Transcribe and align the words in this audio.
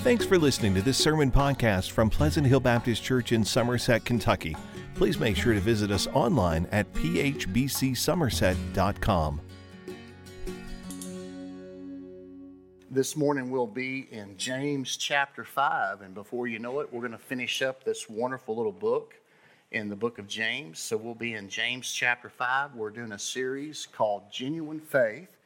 Thanks 0.00 0.24
for 0.24 0.38
listening 0.38 0.76
to 0.76 0.82
this 0.82 0.96
sermon 0.96 1.32
podcast 1.32 1.90
from 1.90 2.08
Pleasant 2.08 2.46
Hill 2.46 2.60
Baptist 2.60 3.02
Church 3.02 3.32
in 3.32 3.44
Somerset, 3.44 4.04
Kentucky. 4.04 4.56
Please 4.94 5.18
make 5.18 5.36
sure 5.36 5.54
to 5.54 5.60
visit 5.60 5.90
us 5.90 6.06
online 6.14 6.68
at 6.70 6.90
phbcsomerset.com. 6.94 9.40
This 12.92 13.16
morning 13.16 13.50
we'll 13.50 13.66
be 13.66 14.06
in 14.12 14.36
James 14.36 14.96
chapter 14.96 15.42
5, 15.42 16.02
and 16.02 16.14
before 16.14 16.46
you 16.46 16.60
know 16.60 16.78
it, 16.78 16.92
we're 16.92 17.00
going 17.00 17.10
to 17.10 17.18
finish 17.18 17.60
up 17.60 17.82
this 17.82 18.08
wonderful 18.08 18.56
little 18.56 18.70
book 18.70 19.14
in 19.72 19.88
the 19.88 19.96
book 19.96 20.20
of 20.20 20.28
James. 20.28 20.78
So 20.78 20.96
we'll 20.96 21.16
be 21.16 21.34
in 21.34 21.48
James 21.48 21.92
chapter 21.92 22.28
5. 22.28 22.76
We're 22.76 22.90
doing 22.90 23.10
a 23.12 23.18
series 23.18 23.84
called 23.84 24.30
Genuine 24.30 24.78
Faith, 24.78 25.36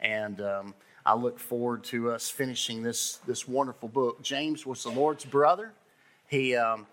and 0.00 0.40
um, 0.40 0.72
I 1.08 1.14
look 1.14 1.38
forward 1.38 1.84
to 1.84 2.10
us 2.10 2.28
finishing 2.28 2.82
this, 2.82 3.20
this 3.26 3.48
wonderful 3.48 3.88
book. 3.88 4.22
James 4.22 4.66
was 4.66 4.82
the 4.82 4.90
Lord's 4.90 5.24
brother. 5.24 5.72
He, 6.26 6.54
um, 6.54 6.86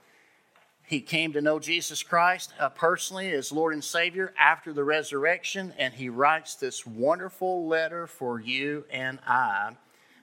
he 0.88 1.02
came 1.02 1.34
to 1.34 1.41
know 1.41 1.59
Jesus 1.59 2.02
Christ 2.02 2.54
uh, 2.57 2.70
personally 2.70 3.31
as 3.31 3.52
Lord 3.52 3.73
and 3.73 3.84
Savior 3.84 4.34
after 4.40 4.71
the 4.71 4.85
resurrection, 4.85 5.73
and 5.77 5.93
he 5.93 6.07
writes 6.07 6.55
this 6.55 6.85
wonderful 6.85 7.67
letter 7.67 8.07
for 8.07 8.40
you 8.40 8.85
and 8.90 9.20
I 9.27 9.76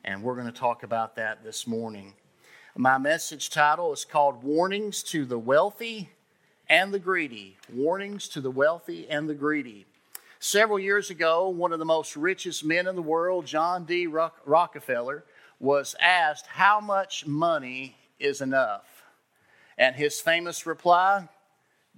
and 0.05 0.23
we're 0.23 0.35
going 0.35 0.47
to 0.47 0.53
talk 0.53 0.83
about 0.83 1.17
that 1.17 1.45
this 1.45 1.67
morning. 1.67 2.15
My 2.77 2.99
message 2.99 3.51
title 3.51 3.93
is 3.93 4.05
called 4.05 4.43
Warnings 4.43 5.03
to 5.05 5.25
the 5.25 5.39
Wealthy 5.39 6.11
and 6.69 6.93
the 6.93 6.99
Greedy. 6.99 7.57
Warnings 7.73 8.29
to 8.29 8.41
the 8.41 8.51
Wealthy 8.51 9.09
and 9.09 9.29
the 9.29 9.35
Greedy. 9.35 9.87
Several 10.45 10.81
years 10.81 11.09
ago, 11.09 11.49
one 11.51 11.73
of 11.73 11.79
the 11.79 11.85
most 11.85 12.17
richest 12.17 12.65
men 12.65 12.89
in 12.89 12.97
the 12.97 13.01
world, 13.01 13.47
John 13.47 13.85
D. 13.85 14.09
Rockefeller, 14.09 15.25
was 15.61 15.95
asked 16.01 16.49
how 16.49 16.81
much 16.81 17.25
money 17.25 17.95
is 18.19 18.41
enough. 18.41 19.05
And 19.79 19.95
his 19.95 20.21
famous 20.21 20.67
reply, 20.67 21.29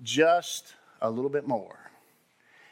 just 0.03 0.75
a 1.01 1.11
little 1.11 1.31
bit 1.31 1.49
more. 1.49 1.91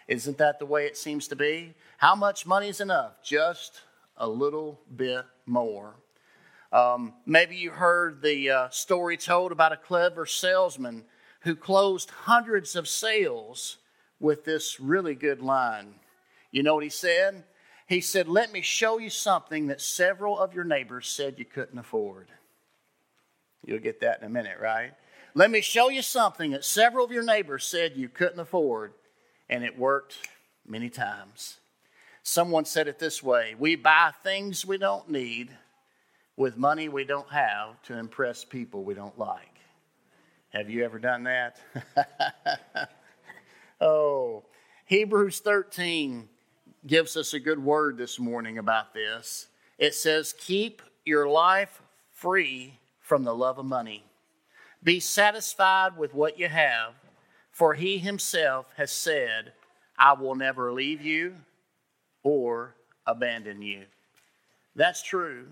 Isn't 0.09 0.37
that 0.37 0.59
the 0.59 0.67
way 0.67 0.85
it 0.85 0.99
seems 0.99 1.27
to 1.29 1.37
be? 1.37 1.73
How 1.97 2.15
much 2.15 2.45
money 2.45 2.69
is 2.69 2.83
enough? 2.83 3.23
Just 3.25 3.81
a 4.19 4.29
little 4.29 4.79
bit 4.95 5.25
more. 5.47 5.95
Um, 6.71 7.15
maybe 7.25 7.57
you 7.57 7.71
heard 7.71 8.21
the 8.21 8.51
uh, 8.51 8.69
story 8.69 9.17
told 9.17 9.53
about 9.53 9.73
a 9.73 9.79
clever 9.79 10.27
salesman 10.27 11.05
who 11.41 11.57
closed 11.57 12.11
hundreds 12.11 12.77
of 12.77 12.87
sales 12.87 13.79
with 14.23 14.45
this 14.45 14.81
really 14.81 15.15
good 15.15 15.43
line. 15.43 15.95
You 16.53 16.63
know 16.63 16.75
what 16.75 16.85
he 16.85 16.91
said? 16.91 17.45
He 17.87 18.01
said, 18.01 18.29
Let 18.29 18.53
me 18.53 18.63
show 18.63 18.99
you 18.99 19.11
something 19.11 19.67
that 19.67 19.83
several 19.83 20.39
of 20.39 20.55
your 20.55 20.65
neighbors 20.65 21.09
said 21.09 21.39
you 21.39 21.45
couldn't 21.45 21.79
afford. 21.79 22.29
You'll 23.67 23.81
get 23.81 24.01
that 24.01 24.21
in 24.21 24.27
a 24.27 24.31
minute, 24.31 24.59
right? 24.61 24.93
Let 25.35 25.51
me 25.51 25.61
show 25.61 25.89
you 25.89 26.03
something 26.03 26.53
that 26.53 26.65
several 26.65 27.05
of 27.05 27.13
your 27.13 27.23
neighbors 27.23 27.65
said 27.65 27.97
you 27.97 28.09
couldn't 28.09 28.41
afford, 28.41 28.93
and 29.49 29.65
it 29.65 29.79
worked 29.79 30.17
many 30.67 30.89
times. 30.89 31.59
Someone 32.23 32.65
said 32.65 32.87
it 32.87 32.99
this 32.99 33.23
way 33.23 33.57
We 33.59 33.75
buy 33.75 34.13
things 34.23 34.65
we 34.65 34.79
don't 34.79 35.11
need 35.11 35.51
with 36.37 36.57
money 36.57 36.89
we 36.89 37.05
don't 37.05 37.31
have 37.31 37.83
to 37.83 37.99
impress 37.99 38.45
people 38.45 38.85
we 38.85 38.95
don't 38.95 39.19
like. 39.19 39.49
Have 40.51 40.71
you 40.71 40.85
ever 40.85 40.99
done 40.99 41.25
that? 41.25 41.59
oh, 43.83 44.45
Hebrews 44.87 45.41
13 45.41 46.29
gives 46.87 47.17
us 47.17 47.35
a 47.35 47.41
good 47.41 47.63
word 47.63 47.99
this 47.99 48.19
morning 48.19 48.59
about 48.59 48.95
this. 48.95 49.49
It 49.79 49.95
says, 49.95 50.35
Keep 50.39 50.83
your 51.05 51.29
life 51.29 51.83
free 52.13 52.79
from 53.01 53.25
the 53.25 53.35
love 53.35 53.59
of 53.59 53.67
money. 53.67 54.05
Be 54.83 55.01
satisfied 55.01 55.97
with 55.97 56.15
what 56.15 56.39
you 56.39 56.49
have, 56.49 56.95
for 57.51 57.75
he 57.75 57.99
himself 57.99 58.67
has 58.77 58.91
said, 58.91 59.53
I 59.99 60.15
will 60.15 60.35
never 60.35 60.73
leave 60.73 61.03
you 61.03 61.35
or 62.23 62.75
abandon 63.07 63.63
you. 63.63 63.83
That's 64.75 65.03
true. 65.03 65.47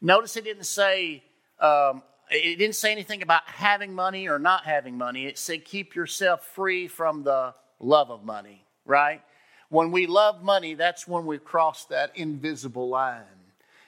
Notice 0.00 0.36
it 0.36 0.44
didn't 0.44 0.66
say 0.66 1.22
um, 1.60 2.02
it 2.30 2.58
didn't 2.58 2.74
say 2.74 2.90
anything 2.90 3.22
about 3.22 3.42
having 3.46 3.94
money 3.94 4.28
or 4.28 4.38
not 4.38 4.64
having 4.64 4.98
money. 4.98 5.26
It 5.26 5.38
said 5.38 5.64
keep 5.64 5.94
yourself 5.94 6.44
free 6.44 6.88
from 6.88 7.22
the 7.22 7.54
love 7.84 8.10
of 8.10 8.24
money, 8.24 8.64
right? 8.84 9.20
When 9.68 9.90
we 9.90 10.06
love 10.06 10.42
money, 10.42 10.74
that's 10.74 11.06
when 11.06 11.26
we 11.26 11.38
cross 11.38 11.84
that 11.86 12.16
invisible 12.16 12.88
line. 12.88 13.22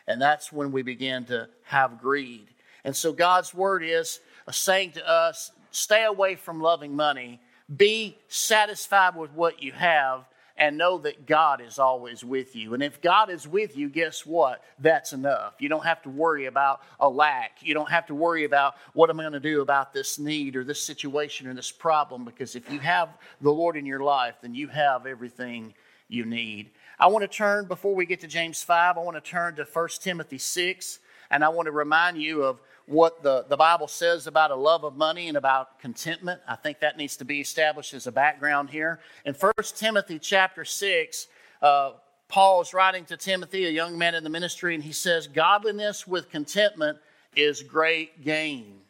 And 0.07 0.21
that's 0.21 0.53
when 0.53 0.71
we 0.71 0.83
begin 0.83 1.25
to 1.27 1.49
have 1.65 2.01
greed. 2.01 2.49
And 2.85 2.95
so 2.95 3.13
God's 3.13 3.53
word 3.53 3.83
is 3.83 4.21
uh, 4.47 4.53
saying 4.53 4.93
to 4.93 5.09
us 5.09 5.51
stay 5.73 6.05
away 6.05 6.37
from 6.37 6.61
loving 6.61 6.95
money, 6.95 7.41
be 7.75 8.17
satisfied 8.29 9.17
with 9.17 9.33
what 9.33 9.63
you 9.63 9.73
have, 9.73 10.25
and 10.59 10.79
know 10.79 10.99
that 10.99 11.27
God 11.27 11.61
is 11.61 11.79
always 11.79 12.25
with 12.25 12.57
you. 12.57 12.75
And 12.75 12.83
if 12.83 13.01
God 13.01 13.31
is 13.31 13.47
with 13.47 13.77
you, 13.77 13.89
guess 13.89 14.25
what? 14.25 14.65
That's 14.79 15.13
enough. 15.13 15.55
You 15.59 15.69
don't 15.69 15.85
have 15.85 16.03
to 16.03 16.09
worry 16.09 16.47
about 16.47 16.81
a 16.99 17.09
lack. 17.09 17.59
You 17.61 17.75
don't 17.75 17.91
have 17.91 18.07
to 18.07 18.15
worry 18.15 18.45
about 18.45 18.75
what 18.95 19.11
am 19.11 19.21
I 19.21 19.25
going 19.25 19.35
to 19.35 19.41
do 19.41 19.61
about 19.61 19.93
this 19.93 20.19
need 20.19 20.57
or 20.57 20.65
this 20.65 20.83
situation 20.83 21.47
or 21.47 21.55
this 21.55 21.71
problem 21.71 22.25
because 22.25 22.57
if 22.57 22.71
you 22.71 22.79
have 22.79 23.11
the 23.41 23.51
Lord 23.51 23.77
in 23.77 23.87
your 23.87 24.01
life, 24.01 24.37
then 24.41 24.55
you 24.55 24.69
have 24.69 25.07
everything 25.07 25.75
you 26.09 26.25
need. 26.25 26.71
I 26.99 27.09
want 27.09 27.23
to 27.23 27.29
turn, 27.29 27.67
before 27.67 27.95
we 27.95 28.07
get 28.07 28.21
to 28.21 28.27
James 28.27 28.63
5, 28.63 28.97
I 28.97 29.01
want 29.01 29.23
to 29.23 29.31
turn 29.31 29.57
to 29.57 29.65
1 29.65 29.89
Timothy 30.01 30.39
6, 30.39 31.01
and 31.31 31.45
I 31.45 31.49
want 31.51 31.67
to 31.67 31.73
remind 31.73 32.17
you 32.17 32.45
of 32.45 32.61
what 32.87 33.23
the, 33.23 33.45
the 33.49 33.57
Bible 33.57 33.89
says 33.89 34.27
about 34.27 34.53
a 34.53 34.55
love 34.55 34.85
of 34.85 34.97
money 34.97 35.29
and 35.29 35.37
about 35.37 35.81
contentment. 35.81 36.41
I 36.49 36.55
think 36.55 36.81
that 36.81 36.97
needs 36.97 37.17
to 37.17 37.25
be 37.25 37.41
established 37.41 37.95
as 37.95 38.07
a 38.07 38.13
background 38.13 38.71
here. 38.71 39.01
In 39.25 39.35
1 39.35 39.53
Timothy 39.75 40.19
chapter 40.21 40.65
6, 40.65 41.27
uh, 41.63 41.93
Paul 42.29 42.61
is 42.61 42.73
writing 42.73 43.05
to 43.07 43.17
Timothy, 43.17 43.67
a 43.67 43.71
young 43.71 43.99
man 43.99 44.15
in 44.15 44.25
the 44.25 44.31
ministry, 44.31 44.75
and 44.75 44.83
he 44.83 44.93
says, 44.93 45.27
Godliness 45.27 46.07
with 46.07 46.31
contentment 46.31 46.99
is 47.35 47.63
great 47.63 48.25
gain. 48.25 48.81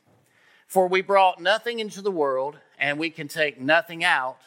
For 0.66 0.88
we 0.88 1.00
brought 1.00 1.40
nothing 1.40 1.78
into 1.78 2.02
the 2.02 2.10
world, 2.10 2.58
and 2.78 2.98
we 2.98 3.10
can 3.10 3.28
take 3.28 3.60
nothing 3.60 4.04
out. 4.04 4.38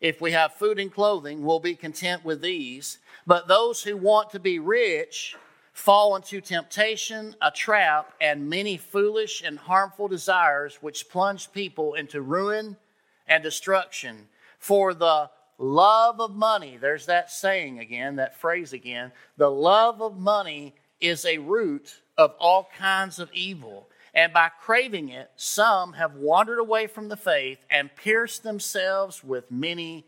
If 0.00 0.20
we 0.20 0.32
have 0.32 0.54
food 0.54 0.78
and 0.78 0.92
clothing, 0.92 1.42
we'll 1.42 1.60
be 1.60 1.74
content 1.74 2.24
with 2.24 2.40
these. 2.40 2.98
But 3.26 3.48
those 3.48 3.82
who 3.82 3.96
want 3.96 4.30
to 4.30 4.40
be 4.40 4.58
rich 4.58 5.36
fall 5.72 6.16
into 6.16 6.40
temptation, 6.40 7.34
a 7.40 7.50
trap, 7.50 8.12
and 8.20 8.48
many 8.48 8.76
foolish 8.76 9.42
and 9.42 9.58
harmful 9.58 10.08
desires 10.08 10.78
which 10.80 11.08
plunge 11.08 11.52
people 11.52 11.94
into 11.94 12.20
ruin 12.20 12.76
and 13.26 13.42
destruction. 13.42 14.28
For 14.58 14.92
the 14.92 15.30
love 15.58 16.20
of 16.20 16.34
money, 16.34 16.76
there's 16.76 17.06
that 17.06 17.30
saying 17.30 17.78
again, 17.78 18.16
that 18.16 18.38
phrase 18.38 18.72
again, 18.72 19.12
the 19.36 19.50
love 19.50 20.02
of 20.02 20.18
money 20.18 20.74
is 21.00 21.24
a 21.24 21.38
root 21.38 22.00
of 22.18 22.34
all 22.38 22.68
kinds 22.76 23.18
of 23.18 23.32
evil. 23.32 23.88
And 24.12 24.32
by 24.32 24.50
craving 24.60 25.10
it, 25.10 25.30
some 25.36 25.94
have 25.94 26.14
wandered 26.16 26.58
away 26.58 26.86
from 26.86 27.08
the 27.08 27.16
faith 27.16 27.64
and 27.70 27.94
pierced 27.94 28.42
themselves 28.42 29.22
with 29.22 29.50
many 29.50 30.04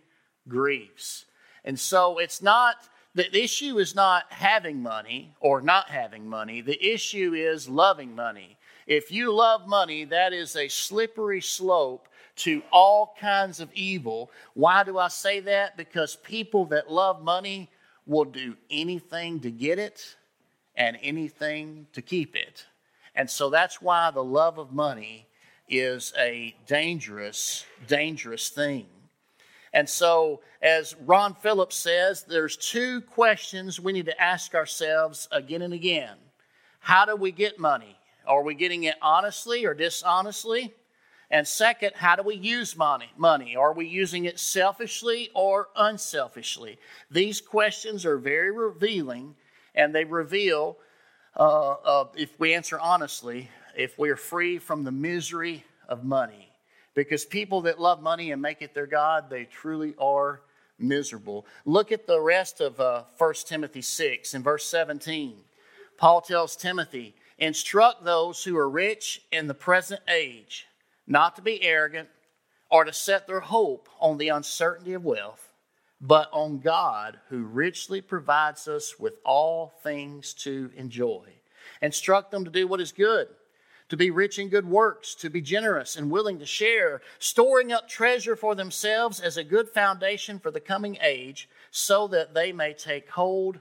griefs. 0.48 1.24
And 1.64 1.78
so 1.78 2.18
it's 2.18 2.42
not 2.42 2.88
the 3.14 3.36
issue 3.36 3.78
is 3.78 3.94
not 3.94 4.24
having 4.32 4.82
money 4.82 5.34
or 5.40 5.60
not 5.60 5.90
having 5.90 6.26
money. 6.26 6.60
The 6.62 6.82
issue 6.82 7.34
is 7.34 7.68
loving 7.68 8.14
money. 8.14 8.56
If 8.86 9.12
you 9.12 9.32
love 9.32 9.68
money, 9.68 10.04
that 10.06 10.32
is 10.32 10.56
a 10.56 10.68
slippery 10.68 11.40
slope 11.40 12.08
to 12.36 12.62
all 12.72 13.14
kinds 13.20 13.60
of 13.60 13.72
evil. 13.74 14.30
Why 14.54 14.82
do 14.82 14.98
I 14.98 15.08
say 15.08 15.40
that? 15.40 15.76
Because 15.76 16.16
people 16.16 16.64
that 16.66 16.90
love 16.90 17.22
money 17.22 17.70
will 18.06 18.24
do 18.24 18.56
anything 18.70 19.40
to 19.40 19.50
get 19.50 19.78
it 19.78 20.16
and 20.74 20.98
anything 21.02 21.86
to 21.92 22.00
keep 22.00 22.34
it. 22.34 22.66
And 23.14 23.28
so 23.28 23.50
that's 23.50 23.82
why 23.82 24.10
the 24.10 24.24
love 24.24 24.58
of 24.58 24.72
money 24.72 25.26
is 25.68 26.12
a 26.18 26.54
dangerous, 26.66 27.66
dangerous 27.86 28.48
thing. 28.48 28.86
And 29.72 29.88
so, 29.88 30.40
as 30.60 30.94
Ron 31.06 31.34
Phillips 31.34 31.76
says, 31.76 32.24
there's 32.24 32.56
two 32.56 33.00
questions 33.00 33.80
we 33.80 33.92
need 33.92 34.06
to 34.06 34.22
ask 34.22 34.54
ourselves 34.54 35.28
again 35.32 35.62
and 35.62 35.72
again. 35.72 36.16
How 36.80 37.04
do 37.04 37.16
we 37.16 37.32
get 37.32 37.58
money? 37.58 37.96
Are 38.26 38.42
we 38.42 38.54
getting 38.54 38.84
it 38.84 38.96
honestly 39.00 39.64
or 39.64 39.74
dishonestly? 39.74 40.74
And 41.30 41.48
second, 41.48 41.92
how 41.94 42.16
do 42.16 42.22
we 42.22 42.34
use 42.34 42.76
money? 42.76 43.10
Money. 43.16 43.56
Are 43.56 43.72
we 43.72 43.86
using 43.86 44.26
it 44.26 44.38
selfishly 44.38 45.30
or 45.34 45.68
unselfishly? 45.74 46.78
These 47.10 47.40
questions 47.40 48.04
are 48.04 48.18
very 48.18 48.50
revealing, 48.50 49.34
and 49.74 49.94
they 49.94 50.04
reveal, 50.04 50.76
uh, 51.34 51.70
uh, 51.72 52.04
if 52.14 52.38
we 52.38 52.52
answer 52.52 52.78
honestly, 52.78 53.48
if 53.74 53.98
we 53.98 54.10
are 54.10 54.16
free 54.16 54.58
from 54.58 54.84
the 54.84 54.92
misery 54.92 55.64
of 55.88 56.04
money. 56.04 56.51
Because 56.94 57.24
people 57.24 57.62
that 57.62 57.80
love 57.80 58.02
money 58.02 58.32
and 58.32 58.42
make 58.42 58.60
it 58.62 58.74
their 58.74 58.86
God, 58.86 59.30
they 59.30 59.44
truly 59.44 59.94
are 59.98 60.42
miserable. 60.78 61.46
Look 61.64 61.92
at 61.92 62.06
the 62.06 62.20
rest 62.20 62.60
of 62.60 62.80
uh, 62.80 63.04
1 63.16 63.34
Timothy 63.46 63.82
6 63.82 64.34
in 64.34 64.42
verse 64.42 64.66
17. 64.66 65.36
Paul 65.96 66.20
tells 66.20 66.56
Timothy, 66.56 67.14
instruct 67.38 68.04
those 68.04 68.44
who 68.44 68.56
are 68.56 68.68
rich 68.68 69.22
in 69.30 69.46
the 69.46 69.54
present 69.54 70.00
age 70.08 70.66
not 71.06 71.36
to 71.36 71.42
be 71.42 71.62
arrogant 71.62 72.08
or 72.70 72.84
to 72.84 72.92
set 72.92 73.26
their 73.26 73.40
hope 73.40 73.88
on 74.00 74.18
the 74.18 74.28
uncertainty 74.28 74.94
of 74.94 75.04
wealth, 75.04 75.52
but 76.00 76.28
on 76.32 76.58
God 76.58 77.18
who 77.28 77.44
richly 77.44 78.00
provides 78.00 78.66
us 78.66 78.98
with 78.98 79.14
all 79.24 79.74
things 79.82 80.32
to 80.34 80.70
enjoy. 80.74 81.26
Instruct 81.80 82.30
them 82.30 82.44
to 82.44 82.50
do 82.50 82.66
what 82.66 82.80
is 82.80 82.92
good, 82.92 83.28
to 83.92 83.96
be 83.98 84.10
rich 84.10 84.38
in 84.38 84.48
good 84.48 84.66
works, 84.66 85.14
to 85.14 85.28
be 85.28 85.42
generous 85.42 85.96
and 85.96 86.10
willing 86.10 86.38
to 86.38 86.46
share, 86.46 87.02
storing 87.18 87.72
up 87.72 87.86
treasure 87.86 88.34
for 88.34 88.54
themselves 88.54 89.20
as 89.20 89.36
a 89.36 89.44
good 89.44 89.68
foundation 89.68 90.38
for 90.38 90.50
the 90.50 90.58
coming 90.58 90.96
age, 91.02 91.46
so 91.70 92.08
that 92.08 92.32
they 92.32 92.52
may 92.52 92.72
take 92.72 93.10
hold 93.10 93.58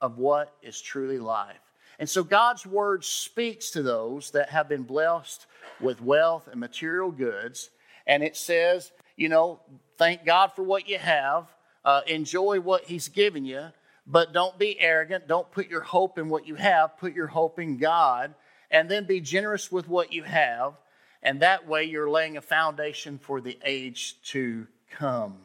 of 0.00 0.18
what 0.18 0.52
is 0.64 0.80
truly 0.80 1.20
life. 1.20 1.60
And 2.00 2.08
so 2.08 2.24
God's 2.24 2.66
word 2.66 3.04
speaks 3.04 3.70
to 3.70 3.82
those 3.84 4.32
that 4.32 4.48
have 4.48 4.68
been 4.68 4.82
blessed 4.82 5.46
with 5.80 6.02
wealth 6.02 6.48
and 6.50 6.58
material 6.58 7.12
goods. 7.12 7.70
And 8.04 8.24
it 8.24 8.36
says, 8.36 8.90
you 9.14 9.28
know, 9.28 9.60
thank 9.96 10.24
God 10.26 10.54
for 10.56 10.64
what 10.64 10.88
you 10.88 10.98
have, 10.98 11.46
uh, 11.84 12.00
enjoy 12.08 12.58
what 12.58 12.82
He's 12.86 13.06
given 13.06 13.44
you, 13.44 13.68
but 14.08 14.32
don't 14.32 14.58
be 14.58 14.80
arrogant. 14.80 15.28
Don't 15.28 15.48
put 15.52 15.68
your 15.68 15.82
hope 15.82 16.18
in 16.18 16.28
what 16.28 16.48
you 16.48 16.56
have, 16.56 16.98
put 16.98 17.14
your 17.14 17.28
hope 17.28 17.60
in 17.60 17.76
God, 17.76 18.34
and 18.70 18.90
then 18.90 19.04
be 19.04 19.20
generous 19.20 19.70
with 19.72 19.88
what 19.88 20.12
you 20.12 20.22
have. 20.22 20.74
And 21.22 21.40
that 21.40 21.66
way 21.66 21.84
you're 21.84 22.10
laying 22.10 22.36
a 22.36 22.42
foundation 22.42 23.18
for 23.18 23.40
the 23.40 23.58
age 23.64 24.16
to 24.26 24.66
come. 24.90 25.38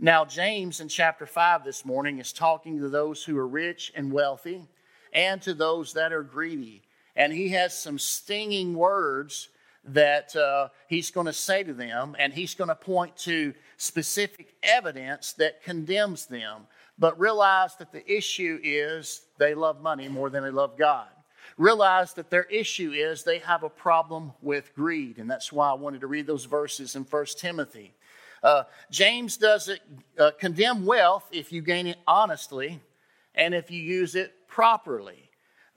Now, 0.00 0.24
James 0.24 0.80
in 0.80 0.88
chapter 0.88 1.26
5 1.26 1.64
this 1.64 1.84
morning 1.84 2.18
is 2.18 2.32
talking 2.32 2.78
to 2.78 2.88
those 2.88 3.24
who 3.24 3.36
are 3.36 3.46
rich 3.46 3.92
and 3.96 4.12
wealthy 4.12 4.68
and 5.12 5.42
to 5.42 5.54
those 5.54 5.92
that 5.94 6.12
are 6.12 6.22
greedy. 6.22 6.82
And 7.16 7.32
he 7.32 7.48
has 7.50 7.76
some 7.76 7.98
stinging 7.98 8.74
words 8.74 9.48
that 9.84 10.34
uh, 10.36 10.68
he's 10.88 11.10
going 11.10 11.26
to 11.26 11.32
say 11.32 11.64
to 11.64 11.72
them, 11.72 12.14
and 12.18 12.32
he's 12.32 12.54
going 12.54 12.68
to 12.68 12.74
point 12.74 13.16
to 13.16 13.54
specific 13.76 14.54
evidence 14.62 15.32
that 15.34 15.62
condemns 15.62 16.26
them. 16.26 16.66
But 16.98 17.18
realize 17.18 17.76
that 17.76 17.92
the 17.92 18.10
issue 18.10 18.60
is 18.62 19.22
they 19.38 19.54
love 19.54 19.80
money 19.80 20.08
more 20.08 20.30
than 20.30 20.42
they 20.42 20.50
love 20.50 20.76
God. 20.76 21.08
Realize 21.58 22.14
that 22.14 22.30
their 22.30 22.44
issue 22.44 22.92
is 22.92 23.24
they 23.24 23.40
have 23.40 23.64
a 23.64 23.68
problem 23.68 24.32
with 24.40 24.74
greed, 24.74 25.18
and 25.18 25.28
that's 25.28 25.52
why 25.52 25.68
I 25.68 25.74
wanted 25.74 26.00
to 26.02 26.06
read 26.06 26.26
those 26.26 26.44
verses 26.44 26.94
in 26.94 27.02
1 27.02 27.26
Timothy. 27.36 27.94
Uh, 28.44 28.62
James 28.92 29.36
doesn't 29.36 29.80
uh, 30.18 30.30
condemn 30.38 30.86
wealth 30.86 31.28
if 31.32 31.52
you 31.52 31.60
gain 31.60 31.88
it 31.88 31.98
honestly 32.06 32.80
and 33.34 33.54
if 33.54 33.72
you 33.72 33.82
use 33.82 34.14
it 34.14 34.46
properly. 34.46 35.30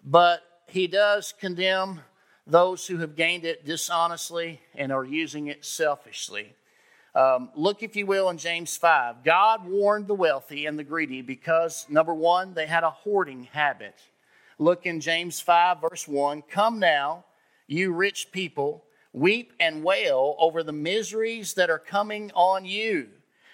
But 0.03 0.43
he 0.67 0.85
does 0.85 1.33
condemn 1.39 2.01
those 2.45 2.85
who 2.85 2.97
have 2.97 3.15
gained 3.15 3.45
it 3.45 3.65
dishonestly 3.65 4.61
and 4.75 4.91
are 4.91 5.03
using 5.03 5.47
it 5.47 5.65
selfishly. 5.65 6.53
Um, 7.13 7.49
look, 7.55 7.83
if 7.83 7.95
you 7.95 8.05
will, 8.05 8.29
in 8.29 8.37
James 8.37 8.77
5. 8.77 9.23
God 9.23 9.67
warned 9.67 10.07
the 10.07 10.13
wealthy 10.13 10.65
and 10.65 10.77
the 10.77 10.83
greedy 10.83 11.21
because, 11.21 11.85
number 11.89 12.13
one, 12.13 12.53
they 12.53 12.67
had 12.67 12.83
a 12.83 12.89
hoarding 12.89 13.43
habit. 13.45 13.95
Look 14.61 14.85
in 14.85 14.99
James 14.99 15.39
5, 15.39 15.81
verse 15.81 16.07
1. 16.07 16.43
Come 16.43 16.77
now, 16.77 17.25
you 17.65 17.93
rich 17.93 18.31
people, 18.31 18.83
weep 19.11 19.53
and 19.59 19.83
wail 19.83 20.35
over 20.37 20.61
the 20.61 20.71
miseries 20.71 21.55
that 21.55 21.71
are 21.71 21.79
coming 21.79 22.31
on 22.35 22.63
you. 22.63 23.07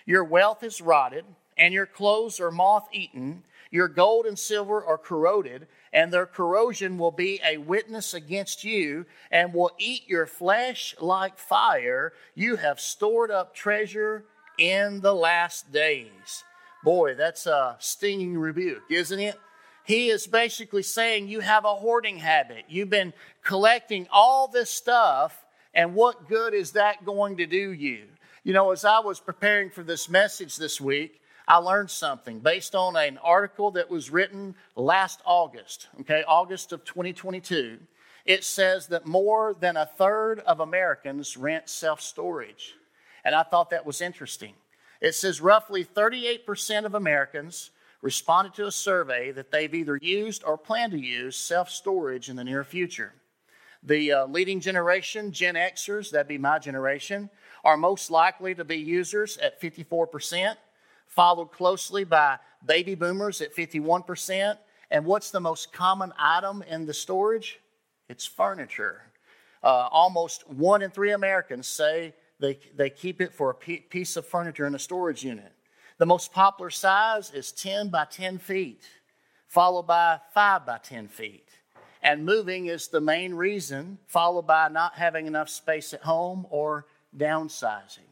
Your 0.05 0.25
wealth 0.25 0.63
is 0.63 0.81
rotted, 0.81 1.23
and 1.57 1.73
your 1.73 1.85
clothes 1.85 2.41
are 2.41 2.51
moth 2.51 2.89
eaten. 2.91 3.43
Your 3.71 3.87
gold 3.87 4.25
and 4.25 4.37
silver 4.37 4.83
are 4.83 4.97
corroded, 4.97 5.67
and 5.93 6.11
their 6.11 6.25
corrosion 6.25 6.97
will 6.97 7.11
be 7.11 7.39
a 7.41 7.55
witness 7.55 8.13
against 8.13 8.65
you 8.65 9.05
and 9.31 9.53
will 9.53 9.71
eat 9.77 10.09
your 10.09 10.25
flesh 10.25 10.93
like 10.99 11.37
fire. 11.37 12.11
You 12.35 12.57
have 12.57 12.81
stored 12.81 13.31
up 13.31 13.55
treasure 13.55 14.25
in 14.57 14.99
the 14.99 15.15
last 15.15 15.71
days. 15.71 16.43
Boy, 16.83 17.15
that's 17.15 17.45
a 17.45 17.77
stinging 17.79 18.37
rebuke, 18.37 18.83
isn't 18.89 19.21
it? 19.21 19.39
He 19.87 20.09
is 20.09 20.27
basically 20.27 20.83
saying 20.83 21.29
you 21.29 21.39
have 21.39 21.63
a 21.63 21.73
hoarding 21.73 22.17
habit. 22.17 22.65
You've 22.67 22.89
been 22.89 23.13
collecting 23.41 24.05
all 24.11 24.49
this 24.49 24.69
stuff, 24.69 25.45
and 25.73 25.95
what 25.95 26.27
good 26.27 26.53
is 26.53 26.73
that 26.73 27.05
going 27.05 27.37
to 27.37 27.45
do 27.45 27.71
you? 27.71 28.03
You 28.43 28.51
know, 28.51 28.71
as 28.71 28.83
I 28.83 28.99
was 28.99 29.21
preparing 29.21 29.69
for 29.69 29.83
this 29.83 30.09
message 30.09 30.57
this 30.57 30.81
week, 30.81 31.21
I 31.47 31.55
learned 31.59 31.89
something 31.89 32.39
based 32.39 32.75
on 32.75 32.97
an 32.97 33.17
article 33.19 33.71
that 33.71 33.89
was 33.89 34.11
written 34.11 34.55
last 34.75 35.21
August, 35.23 35.87
okay, 36.01 36.21
August 36.27 36.73
of 36.73 36.83
2022. 36.83 37.79
It 38.25 38.43
says 38.43 38.87
that 38.87 39.05
more 39.05 39.55
than 39.57 39.77
a 39.77 39.85
third 39.85 40.41
of 40.41 40.59
Americans 40.59 41.37
rent 41.37 41.69
self 41.69 42.01
storage. 42.01 42.75
And 43.23 43.33
I 43.33 43.43
thought 43.43 43.69
that 43.69 43.85
was 43.85 44.01
interesting. 44.01 44.55
It 44.99 45.15
says 45.15 45.39
roughly 45.39 45.85
38% 45.85 46.83
of 46.83 46.93
Americans 46.93 47.71
responded 48.01 48.53
to 48.55 48.67
a 48.67 48.71
survey 48.71 49.31
that 49.31 49.51
they've 49.51 49.73
either 49.73 49.97
used 49.97 50.43
or 50.43 50.57
plan 50.57 50.91
to 50.91 50.99
use 50.99 51.35
self 51.35 51.69
storage 51.69 52.29
in 52.29 52.35
the 52.35 52.43
near 52.43 52.63
future. 52.63 53.13
The 53.83 54.11
uh, 54.11 54.25
leading 54.27 54.59
generation, 54.59 55.31
Gen 55.31 55.55
Xers, 55.55 56.11
that'd 56.11 56.27
be 56.27 56.37
my 56.37 56.59
generation, 56.59 57.29
are 57.63 57.77
most 57.77 58.11
likely 58.11 58.55
to 58.55 58.63
be 58.63 58.77
users 58.77 59.37
at 59.37 59.61
54% 59.61 60.57
followed 61.07 61.51
closely 61.51 62.03
by 62.03 62.37
baby 62.65 62.95
boomers 62.95 63.41
at 63.41 63.55
51%. 63.55 64.57
And 64.91 65.05
what's 65.05 65.31
the 65.31 65.39
most 65.39 65.73
common 65.73 66.13
item 66.17 66.63
in 66.67 66.85
the 66.85 66.93
storage? 66.93 67.59
It's 68.07 68.25
furniture. 68.25 69.01
Uh, 69.63 69.89
almost 69.91 70.47
one 70.49 70.81
in 70.81 70.91
three 70.91 71.11
Americans 71.11 71.67
say 71.67 72.13
they, 72.39 72.59
they 72.75 72.89
keep 72.89 73.19
it 73.19 73.33
for 73.33 73.49
a 73.49 73.53
piece 73.55 74.15
of 74.15 74.25
furniture 74.25 74.67
in 74.67 74.75
a 74.75 74.79
storage 74.79 75.23
unit. 75.23 75.51
The 75.97 76.05
most 76.05 76.31
popular 76.31 76.69
size 76.69 77.31
is 77.31 77.51
10 77.51 77.89
by 77.89 78.05
10 78.05 78.37
feet, 78.37 78.83
followed 79.47 79.87
by 79.87 80.19
5 80.33 80.65
by 80.65 80.77
10 80.77 81.07
feet. 81.07 81.49
And 82.03 82.23
moving 82.23 82.67
is 82.67 82.87
the 82.87 83.01
main 83.01 83.33
reason, 83.33 83.97
followed 84.05 84.45
by 84.45 84.67
not 84.67 84.93
having 84.93 85.25
enough 85.25 85.49
space 85.49 85.93
at 85.93 86.03
home 86.03 86.45
or 86.51 86.85
downsizing. 87.17 88.07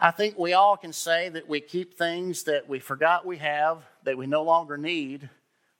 I 0.00 0.10
think 0.10 0.38
we 0.38 0.54
all 0.54 0.78
can 0.78 0.94
say 0.94 1.28
that 1.28 1.46
we 1.46 1.60
keep 1.60 1.98
things 1.98 2.44
that 2.44 2.66
we 2.68 2.80
forgot 2.80 3.26
we 3.26 3.36
have, 3.36 3.84
that 4.04 4.16
we 4.16 4.26
no 4.26 4.42
longer 4.42 4.78
need, 4.78 5.28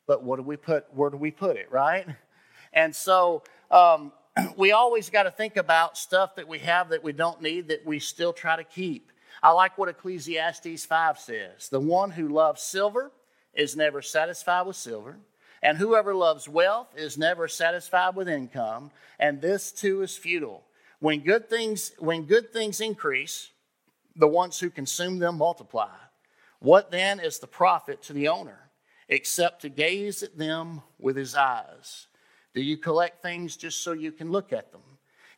but 0.07 0.23
what 0.23 0.37
do 0.37 0.43
we 0.43 0.57
put, 0.57 0.93
where 0.95 1.09
do 1.09 1.17
we 1.17 1.31
put 1.31 1.57
it, 1.57 1.73
right? 1.73 2.07
And 2.75 2.95
so 2.95 3.43
um, 3.71 4.13
we 4.57 4.73
always 4.73 5.09
got 5.09 5.23
to 5.23 5.31
think 5.31 5.57
about 5.57 5.97
stuff 5.97 6.37
that 6.37 6.47
we 6.47 6.59
have 6.59 6.91
that 6.91 7.03
we 7.03 7.13
don't 7.13 7.41
need 7.41 7.69
that 7.69 7.87
we 7.87 7.99
still 7.99 8.35
try 8.35 8.57
to 8.57 8.65
keep. 8.65 9.12
I 9.43 9.51
like 9.51 9.77
what 9.77 9.89
Ecclesiastes 9.89 10.85
5 10.85 11.19
says 11.19 11.69
The 11.69 11.81
one 11.81 12.11
who 12.11 12.29
loves 12.29 12.63
silver 12.63 13.11
is 13.55 13.77
never 13.77 14.01
satisfied 14.01 14.67
with 14.67 14.77
silver, 14.77 15.17
and 15.63 15.79
whoever 15.79 16.15
loves 16.15 16.49
wealth 16.49 16.89
is 16.97 17.19
never 17.19 17.49
satisfied 17.49 18.15
with 18.17 18.29
income, 18.29 18.91
and 19.19 19.41
this 19.41 19.73
too 19.73 20.03
is 20.03 20.17
futile. 20.17 20.63
When 21.01 21.21
good 21.21 21.51
things, 21.51 21.93
when 21.99 22.25
good 22.25 22.53
things 22.53 22.81
increase, 22.81 23.51
the 24.15 24.29
ones 24.29 24.61
who 24.61 24.71
consume 24.71 25.19
them 25.19 25.39
multiply. 25.39 25.91
What 26.61 26.91
then 26.91 27.19
is 27.19 27.39
the 27.39 27.47
profit 27.47 28.03
to 28.03 28.13
the 28.13 28.29
owner 28.29 28.71
except 29.09 29.63
to 29.63 29.69
gaze 29.69 30.23
at 30.23 30.39
them 30.39 30.83
with 30.99 31.17
his 31.17 31.35
eyes? 31.35 32.07
Do 32.55 32.63
you 32.63 32.77
collect 32.77 33.23
things 33.23 33.57
just 33.57 33.83
so 33.83 33.93
you 33.93 34.13
can 34.13 34.31
look 34.31 34.53
at 34.53 34.71
them? 34.71 34.83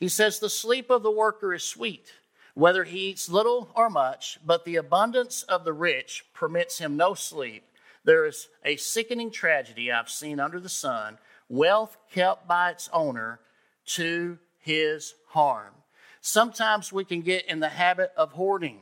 He 0.00 0.08
says, 0.08 0.38
The 0.38 0.50
sleep 0.50 0.90
of 0.90 1.02
the 1.02 1.10
worker 1.10 1.54
is 1.54 1.62
sweet, 1.62 2.12
whether 2.54 2.84
he 2.84 3.10
eats 3.10 3.28
little 3.28 3.70
or 3.74 3.90
much, 3.90 4.38
but 4.44 4.64
the 4.64 4.76
abundance 4.76 5.42
of 5.42 5.64
the 5.64 5.72
rich 5.72 6.24
permits 6.32 6.78
him 6.78 6.96
no 6.96 7.14
sleep. 7.14 7.64
There 8.04 8.24
is 8.26 8.48
a 8.64 8.76
sickening 8.76 9.30
tragedy 9.30 9.90
I've 9.90 10.08
seen 10.08 10.40
under 10.40 10.60
the 10.60 10.68
sun 10.68 11.18
wealth 11.48 11.96
kept 12.10 12.48
by 12.48 12.70
its 12.70 12.88
owner 12.92 13.40
to 13.84 14.38
his 14.60 15.14
harm. 15.28 15.74
Sometimes 16.20 16.92
we 16.92 17.04
can 17.04 17.20
get 17.20 17.46
in 17.46 17.60
the 17.60 17.68
habit 17.68 18.12
of 18.16 18.32
hoarding. 18.32 18.80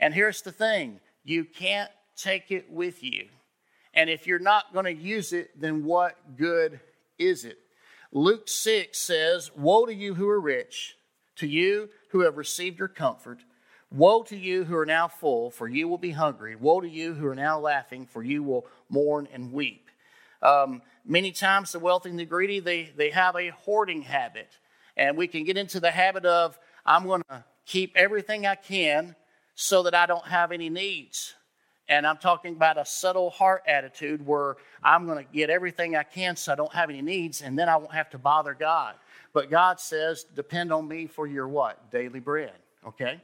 And 0.00 0.12
here's 0.12 0.42
the 0.42 0.52
thing 0.52 1.00
you 1.24 1.44
can't 1.44 1.90
take 2.16 2.50
it 2.50 2.70
with 2.70 3.02
you. 3.02 3.28
And 3.94 4.08
if 4.08 4.26
you're 4.26 4.38
not 4.38 4.72
going 4.72 4.86
to 4.86 4.92
use 4.92 5.32
it, 5.32 5.60
then 5.60 5.84
what 5.84 6.16
good 6.36 6.80
is 7.18 7.44
it? 7.44 7.58
Luke 8.12 8.48
6 8.48 8.98
says, 8.98 9.50
Woe 9.56 9.86
to 9.86 9.94
you 9.94 10.14
who 10.14 10.28
are 10.28 10.40
rich, 10.40 10.96
to 11.40 11.46
you 11.46 11.88
who 12.10 12.20
have 12.20 12.36
received 12.36 12.78
your 12.78 12.88
comfort. 12.88 13.40
Woe 13.90 14.22
to 14.22 14.36
you 14.36 14.64
who 14.64 14.76
are 14.76 14.86
now 14.86 15.08
full, 15.08 15.50
for 15.50 15.68
you 15.68 15.88
will 15.88 15.98
be 15.98 16.12
hungry. 16.12 16.54
Woe 16.54 16.80
to 16.80 16.88
you 16.88 17.12
who 17.12 17.26
are 17.26 17.34
now 17.34 17.58
laughing, 17.58 18.06
for 18.06 18.22
you 18.22 18.42
will 18.42 18.66
mourn 18.88 19.26
and 19.32 19.52
weep. 19.52 19.88
Um, 20.42 20.80
many 21.04 21.32
times, 21.32 21.72
the 21.72 21.78
wealthy 21.78 22.10
and 22.10 22.18
the 22.18 22.24
greedy, 22.24 22.60
they, 22.60 22.92
they 22.96 23.10
have 23.10 23.36
a 23.36 23.48
hoarding 23.48 24.02
habit. 24.02 24.48
And 24.96 25.16
we 25.16 25.26
can 25.26 25.44
get 25.44 25.56
into 25.56 25.80
the 25.80 25.90
habit 25.90 26.24
of, 26.24 26.58
I'm 26.86 27.04
going 27.04 27.22
to 27.30 27.44
keep 27.66 27.96
everything 27.96 28.46
I 28.46 28.54
can 28.54 29.16
so 29.54 29.82
that 29.82 29.94
I 29.94 30.06
don't 30.06 30.26
have 30.26 30.52
any 30.52 30.70
needs. 30.70 31.34
And 31.88 32.06
I'm 32.06 32.18
talking 32.18 32.54
about 32.54 32.78
a 32.78 32.84
subtle 32.84 33.30
heart 33.30 33.62
attitude 33.66 34.24
where 34.24 34.56
I'm 34.82 35.06
going 35.06 35.24
to 35.24 35.32
get 35.32 35.50
everything 35.50 35.96
I 35.96 36.04
can 36.04 36.36
so 36.36 36.52
I 36.52 36.54
don't 36.54 36.72
have 36.72 36.88
any 36.90 37.02
needs 37.02 37.42
and 37.42 37.58
then 37.58 37.68
I 37.68 37.76
won't 37.76 37.92
have 37.92 38.10
to 38.10 38.18
bother 38.18 38.54
God. 38.54 38.94
But 39.32 39.50
God 39.50 39.80
says, 39.80 40.24
depend 40.24 40.72
on 40.72 40.88
me 40.88 41.06
for 41.06 41.26
your 41.26 41.48
what? 41.48 41.90
Daily 41.90 42.20
bread. 42.20 42.54
Okay? 42.86 43.20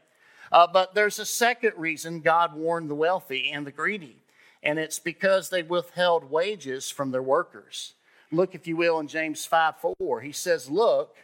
Uh, 0.53 0.67
but 0.67 0.95
there's 0.95 1.19
a 1.19 1.27
second 1.27 1.73
reason 1.77 2.21
God 2.21 2.55
warned 2.55 2.89
the 2.89 2.95
wealthy 2.95 3.51
and 3.51 3.67
the 3.67 3.73
greedy, 3.73 4.23
and 4.63 4.79
it's 4.79 4.99
because 4.99 5.49
they 5.49 5.63
withheld 5.63 6.31
wages 6.31 6.91
from 6.91 7.11
their 7.11 7.23
workers. 7.23 7.95
Look, 8.31 8.55
if 8.55 8.67
you 8.67 8.77
will, 8.77 8.99
in 8.99 9.09
James 9.09 9.45
5 9.45 9.75
4, 9.99 10.21
he 10.21 10.33
says, 10.33 10.71
Look, 10.71 11.17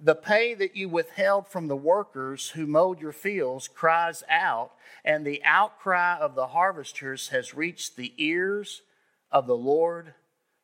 the 0.00 0.14
pay 0.14 0.54
that 0.54 0.76
you 0.76 0.88
withheld 0.88 1.48
from 1.48 1.68
the 1.68 1.76
workers 1.76 2.50
who 2.50 2.66
mowed 2.66 3.00
your 3.00 3.12
fields 3.12 3.68
cries 3.68 4.22
out, 4.28 4.72
and 5.04 5.26
the 5.26 5.42
outcry 5.44 6.16
of 6.18 6.34
the 6.34 6.48
harvesters 6.48 7.28
has 7.28 7.54
reached 7.54 7.96
the 7.96 8.12
ears 8.16 8.82
of 9.30 9.46
the 9.46 9.56
Lord 9.56 10.14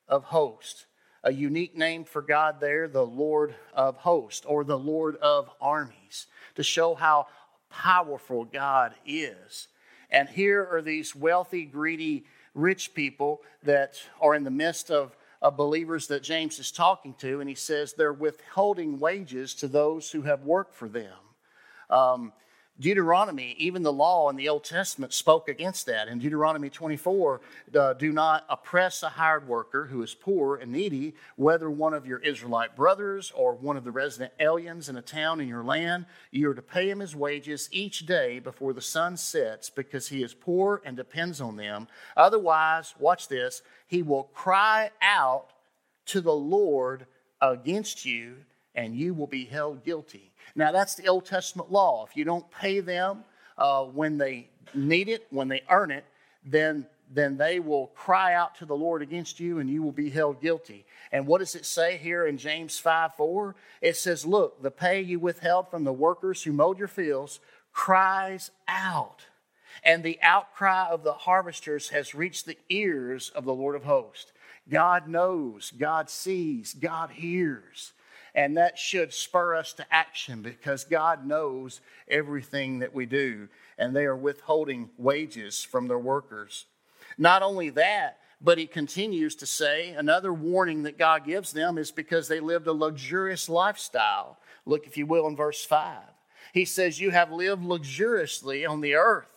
of 0.09 0.25
hosts. 0.25 0.87
A 1.25 1.33
unique 1.33 1.77
name 1.77 2.05
for 2.05 2.23
God 2.23 2.61
there, 2.61 2.87
the 2.87 3.05
Lord 3.05 3.55
of 3.73 3.97
hosts, 3.97 4.47
or 4.47 4.63
the 4.63 4.79
Lord 4.79 5.17
of 5.17 5.51
armies, 5.61 6.27
to 6.55 6.63
show 6.63 6.95
how 6.95 7.27
powerful 7.71 8.45
God 8.45 8.95
is. 9.05 9.67
And 10.11 10.29
here 10.29 10.69
are 10.71 10.83
these 10.83 11.17
wealthy, 11.17 11.65
greedy, 11.65 12.25
rich 12.55 12.95
people 12.95 13.41
that 13.65 14.01
are 14.21 14.37
in 14.37 14.45
the 14.45 14.51
midst 14.51 14.91
of 14.91 15.17
of 15.45 15.59
believers 15.59 16.07
that 16.07 16.23
James 16.23 16.59
is 16.59 16.73
talking 16.73 17.13
to, 17.19 17.41
and 17.41 17.49
he 17.51 17.55
says 17.55 17.93
they're 17.93 18.15
withholding 18.15 18.99
wages 18.99 19.55
to 19.57 19.69
those 19.69 20.11
who 20.11 20.23
have 20.23 20.43
worked 20.43 20.75
for 20.75 20.89
them. 20.89 21.13
Um, 21.91 22.33
Deuteronomy, 22.81 23.55
even 23.57 23.85
the 23.85 23.93
law 23.93 24.29
in 24.31 24.35
the 24.35 24.49
Old 24.49 24.65
Testament 24.65 25.13
spoke 25.13 25.49
against 25.49 25.87
that. 25.87 26.09
In 26.09 26.19
Deuteronomy 26.19 26.69
24, 26.69 27.41
uh, 27.73 27.93
do 27.93 28.11
not 28.11 28.45
oppress 28.49 29.05
a 29.05 29.09
hired 29.09 29.47
worker 29.47 29.87
who 29.87 30.03
is 30.03 30.13
poor 30.13 30.57
and 30.57 30.73
needy, 30.73 31.15
whether 31.37 31.71
one 31.71 31.95
of 31.95 32.05
your 32.05 32.19
Israelite 32.19 32.75
brothers 32.75 33.31
or 33.37 33.55
one 33.55 33.77
of 33.77 33.85
the 33.85 33.93
resident 33.93 34.33
aliens 34.41 34.89
in 34.89 34.97
a 34.97 35.03
town 35.03 35.41
in 35.41 35.47
your 35.47 35.63
land. 35.63 36.07
You 36.33 36.51
are 36.51 36.55
to 36.55 36.63
pay 36.63 36.91
him 36.91 36.99
his 36.99 37.15
wages 37.15 37.69
each 37.71 38.07
day 38.07 38.41
before 38.41 38.73
the 38.73 38.83
sun 38.83 39.17
sets 39.17 39.71
because 39.71 40.09
he 40.09 40.25
is 40.25 40.35
poor 40.35 40.83
and 40.85 40.97
depends 40.97 41.41
on 41.41 41.57
them. 41.57 41.87
Otherwise, 42.17 42.95
watch 42.99 43.29
this, 43.29 43.63
he 43.87 44.03
will 44.03 44.25
cry 44.35 44.91
out 45.01 45.51
to 46.07 46.21
the 46.21 46.35
Lord 46.35 47.07
against 47.41 48.05
you 48.05 48.39
and 48.75 48.97
you 48.97 49.15
will 49.15 49.29
be 49.29 49.45
held 49.45 49.85
guilty. 49.85 50.33
Now, 50.55 50.73
that's 50.73 50.95
the 50.95 51.09
Old 51.09 51.27
Testament 51.27 51.71
law. 51.71 52.07
If 52.09 52.17
you 52.17 52.25
don't 52.25 52.49
pay 52.51 52.81
them 52.81 53.25
uh, 53.59 53.85
when 53.85 54.19
they 54.19 54.49
need 54.75 55.09
it, 55.09 55.27
when 55.31 55.49
they 55.49 55.63
earn 55.71 55.91
it, 55.91 56.05
then, 56.45 56.87
then 57.13 57.37
they 57.37 57.61
will 57.61 57.89
cry 57.89 58.35
out 58.35 58.57
to 58.57 58.67
the 58.67 58.77
Lord 58.77 59.03
against 59.03 59.41
you 59.41 59.59
and 59.59 59.69
you 59.71 59.83
will 59.83 59.93
be 59.93 60.11
held 60.11 60.41
guilty. 60.41 60.85
And 61.13 61.27
what 61.27 61.39
does 61.39 61.55
it 61.55 61.67
say 61.67 61.97
here 61.97 62.27
in 62.27 62.39
James 62.39 62.79
5 62.79 63.15
4? 63.15 63.55
It 63.81 63.97
says, 63.97 64.27
Look, 64.27 64.63
the 64.63 64.71
pay 64.71 65.01
you 65.01 65.19
withheld 65.19 65.71
from 65.71 65.85
the 65.85 65.93
workers 65.93 66.43
who 66.43 66.53
mowed 66.53 66.79
your 66.79 66.89
fields 66.89 67.41
cries 67.73 68.51
out. 68.69 69.27
And 69.83 70.03
the 70.03 70.19
outcry 70.23 70.89
of 70.89 71.03
the 71.03 71.13
harvesters 71.13 71.89
has 71.91 72.15
reached 72.15 72.47
the 72.47 72.59
ears 72.69 73.31
of 73.31 73.45
the 73.45 73.55
Lord 73.55 73.75
of 73.75 73.85
hosts. 73.85 74.33
God 74.69 75.09
knows, 75.09 75.73
God 75.73 76.09
sees, 76.09 76.73
God 76.75 77.11
hears. 77.11 77.93
And 78.35 78.57
that 78.57 78.79
should 78.79 79.15
spur 79.15 79.55
us 79.55 79.73
to 79.75 79.87
action 79.93 80.43
because 80.43 80.85
God 80.85 81.25
knows 81.25 81.81
everything 82.09 82.81
that 82.81 82.93
we 82.93 83.07
do, 83.07 83.49
and 83.79 83.95
they 83.95 84.05
are 84.07 84.17
withholding 84.17 84.91
wages 84.99 85.63
from 85.63 85.87
their 85.87 85.99
workers. 85.99 86.67
Not 87.17 87.43
only 87.43 87.71
that, 87.71 88.19
but 88.41 88.59
he 88.59 88.67
continues 88.67 89.37
to 89.37 89.47
say 89.47 89.91
another 89.91 90.33
warning 90.33 90.83
that 90.83 90.99
God 90.99 91.25
gives 91.25 91.53
them 91.53 91.79
is 91.79 91.93
because 91.93 92.27
they 92.27 92.41
lived 92.41 92.67
a 92.67 92.73
luxurious 92.73 93.49
lifestyle. 93.49 94.39
Look, 94.67 94.87
if 94.87 94.97
you 94.97 95.07
will, 95.07 95.29
in 95.29 95.37
verse 95.37 95.65
5. 95.65 95.99
He 96.53 96.65
says, 96.65 97.01
You 97.01 97.11
have 97.11 97.31
lived 97.31 97.65
luxuriously 97.65 98.67
on 98.67 98.81
the 98.81 98.95
earth 98.95 99.29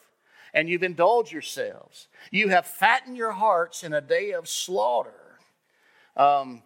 and 0.53 0.67
you've 0.67 0.83
indulged 0.83 1.31
yourselves. 1.31 2.07
You 2.31 2.49
have 2.49 2.65
fattened 2.65 3.17
your 3.17 3.31
hearts 3.31 3.83
in 3.83 3.93
a 3.93 4.01
day 4.01 4.31
of 4.31 4.47
slaughter. 4.47 5.37
Um, 6.15 6.63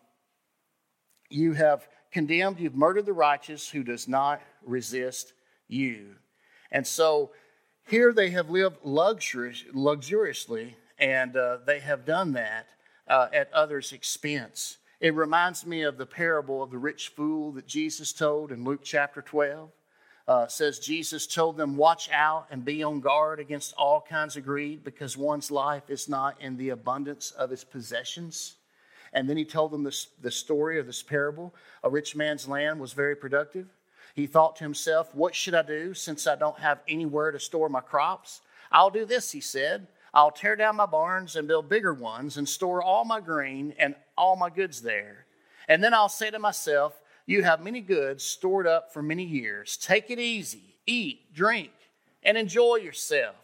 you 1.29 1.53
have 1.53 1.87
condemned, 2.11 2.59
you've 2.59 2.75
murdered 2.75 3.05
the 3.05 3.13
righteous 3.13 3.69
who 3.69 3.83
does 3.83 4.07
not 4.07 4.41
resist 4.63 5.33
you. 5.67 6.15
And 6.71 6.85
so 6.85 7.31
here 7.87 8.13
they 8.13 8.29
have 8.29 8.49
lived 8.49 8.77
luxurious, 8.83 9.63
luxuriously, 9.73 10.75
and 10.97 11.35
uh, 11.35 11.57
they 11.65 11.79
have 11.79 12.05
done 12.05 12.33
that 12.33 12.67
uh, 13.07 13.27
at 13.33 13.51
others' 13.53 13.91
expense. 13.91 14.77
It 14.99 15.15
reminds 15.15 15.65
me 15.65 15.81
of 15.81 15.97
the 15.97 16.05
parable 16.05 16.61
of 16.61 16.69
the 16.69 16.77
rich 16.77 17.09
fool 17.09 17.51
that 17.53 17.65
Jesus 17.65 18.13
told 18.13 18.51
in 18.51 18.63
Luke 18.63 18.81
chapter 18.83 19.21
12. 19.21 19.71
Uh, 20.27 20.47
says 20.47 20.77
Jesus 20.79 21.25
told 21.25 21.57
them, 21.57 21.75
Watch 21.75 22.09
out 22.11 22.45
and 22.51 22.63
be 22.63 22.83
on 22.83 23.01
guard 23.01 23.39
against 23.39 23.73
all 23.73 23.99
kinds 23.99 24.37
of 24.37 24.45
greed 24.45 24.83
because 24.83 25.17
one's 25.17 25.49
life 25.49 25.89
is 25.89 26.07
not 26.07 26.39
in 26.39 26.55
the 26.55 26.69
abundance 26.69 27.31
of 27.31 27.49
his 27.49 27.63
possessions. 27.63 28.55
And 29.13 29.29
then 29.29 29.37
he 29.37 29.45
told 29.45 29.71
them 29.71 29.83
this, 29.83 30.07
the 30.21 30.31
story 30.31 30.79
of 30.79 30.85
this 30.85 31.03
parable. 31.03 31.53
A 31.83 31.89
rich 31.89 32.15
man's 32.15 32.47
land 32.47 32.79
was 32.79 32.93
very 32.93 33.15
productive. 33.15 33.67
He 34.15 34.27
thought 34.27 34.55
to 34.57 34.63
himself, 34.63 35.13
What 35.13 35.35
should 35.35 35.55
I 35.55 35.61
do 35.61 35.93
since 35.93 36.27
I 36.27 36.35
don't 36.35 36.59
have 36.59 36.81
anywhere 36.87 37.31
to 37.31 37.39
store 37.39 37.69
my 37.69 37.81
crops? 37.81 38.41
I'll 38.71 38.89
do 38.89 39.05
this, 39.05 39.31
he 39.31 39.41
said. 39.41 39.87
I'll 40.13 40.31
tear 40.31 40.55
down 40.55 40.75
my 40.75 40.85
barns 40.85 41.35
and 41.35 41.47
build 41.47 41.69
bigger 41.69 41.93
ones 41.93 42.37
and 42.37 42.47
store 42.47 42.81
all 42.81 43.05
my 43.05 43.21
grain 43.21 43.73
and 43.79 43.95
all 44.17 44.35
my 44.35 44.49
goods 44.49 44.81
there. 44.81 45.25
And 45.67 45.83
then 45.83 45.93
I'll 45.93 46.09
say 46.09 46.29
to 46.31 46.39
myself, 46.39 46.99
You 47.25 47.43
have 47.43 47.63
many 47.63 47.81
goods 47.81 48.23
stored 48.23 48.67
up 48.67 48.93
for 48.93 49.01
many 49.01 49.23
years. 49.23 49.77
Take 49.77 50.09
it 50.09 50.19
easy, 50.19 50.75
eat, 50.85 51.33
drink, 51.33 51.71
and 52.23 52.37
enjoy 52.37 52.77
yourself. 52.77 53.35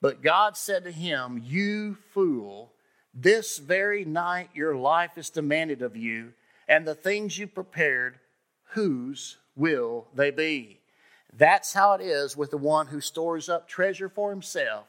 But 0.00 0.22
God 0.22 0.56
said 0.56 0.84
to 0.84 0.92
him, 0.92 1.40
You 1.42 1.96
fool. 2.12 2.72
This 3.18 3.56
very 3.56 4.04
night 4.04 4.50
your 4.52 4.76
life 4.76 5.16
is 5.16 5.30
demanded 5.30 5.80
of 5.80 5.96
you, 5.96 6.34
and 6.68 6.86
the 6.86 6.94
things 6.94 7.38
you 7.38 7.46
prepared, 7.46 8.18
whose 8.74 9.38
will 9.56 10.06
they 10.14 10.30
be? 10.30 10.80
That's 11.32 11.72
how 11.72 11.94
it 11.94 12.02
is 12.02 12.36
with 12.36 12.50
the 12.50 12.58
one 12.58 12.88
who 12.88 13.00
stores 13.00 13.48
up 13.48 13.68
treasure 13.68 14.10
for 14.10 14.28
himself 14.28 14.84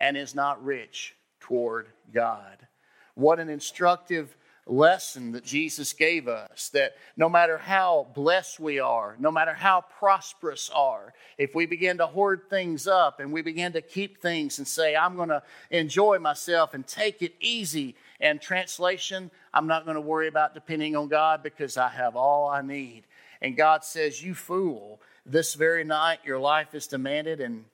and 0.00 0.16
is 0.16 0.34
not 0.34 0.64
rich 0.64 1.14
toward 1.38 1.86
God. 2.12 2.66
What 3.14 3.38
an 3.38 3.48
instructive 3.48 4.36
lesson 4.70 5.32
that 5.32 5.44
Jesus 5.44 5.92
gave 5.92 6.28
us 6.28 6.70
that 6.72 6.94
no 7.16 7.28
matter 7.28 7.58
how 7.58 8.06
blessed 8.14 8.60
we 8.60 8.78
are, 8.78 9.16
no 9.18 9.30
matter 9.30 9.52
how 9.52 9.82
prosperous 9.98 10.70
are, 10.72 11.12
if 11.38 11.54
we 11.54 11.66
begin 11.66 11.98
to 11.98 12.06
hoard 12.06 12.42
things 12.48 12.86
up 12.86 13.20
and 13.20 13.32
we 13.32 13.42
begin 13.42 13.72
to 13.72 13.82
keep 13.82 14.22
things 14.22 14.58
and 14.58 14.68
say, 14.68 14.94
I'm 14.94 15.16
going 15.16 15.28
to 15.30 15.42
enjoy 15.70 16.18
myself 16.18 16.74
and 16.74 16.86
take 16.86 17.22
it 17.22 17.34
easy, 17.40 17.96
and 18.20 18.40
translation, 18.40 19.30
I'm 19.52 19.66
not 19.66 19.84
going 19.84 19.94
to 19.94 20.00
worry 20.00 20.28
about 20.28 20.54
depending 20.54 20.94
on 20.94 21.08
God 21.08 21.42
because 21.42 21.76
I 21.76 21.88
have 21.88 22.16
all 22.16 22.48
I 22.48 22.62
need. 22.62 23.04
And 23.40 23.56
God 23.56 23.84
says, 23.84 24.22
You 24.22 24.34
fool, 24.34 25.00
this 25.24 25.54
very 25.54 25.84
night 25.84 26.20
your 26.24 26.38
life 26.38 26.74
is 26.74 26.86
demanded, 26.86 27.40
and 27.40 27.64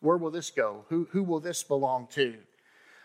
where 0.00 0.16
will 0.16 0.30
this 0.30 0.50
go? 0.50 0.84
Who, 0.88 1.06
who 1.12 1.22
will 1.22 1.40
this 1.40 1.62
belong 1.62 2.08
to? 2.12 2.34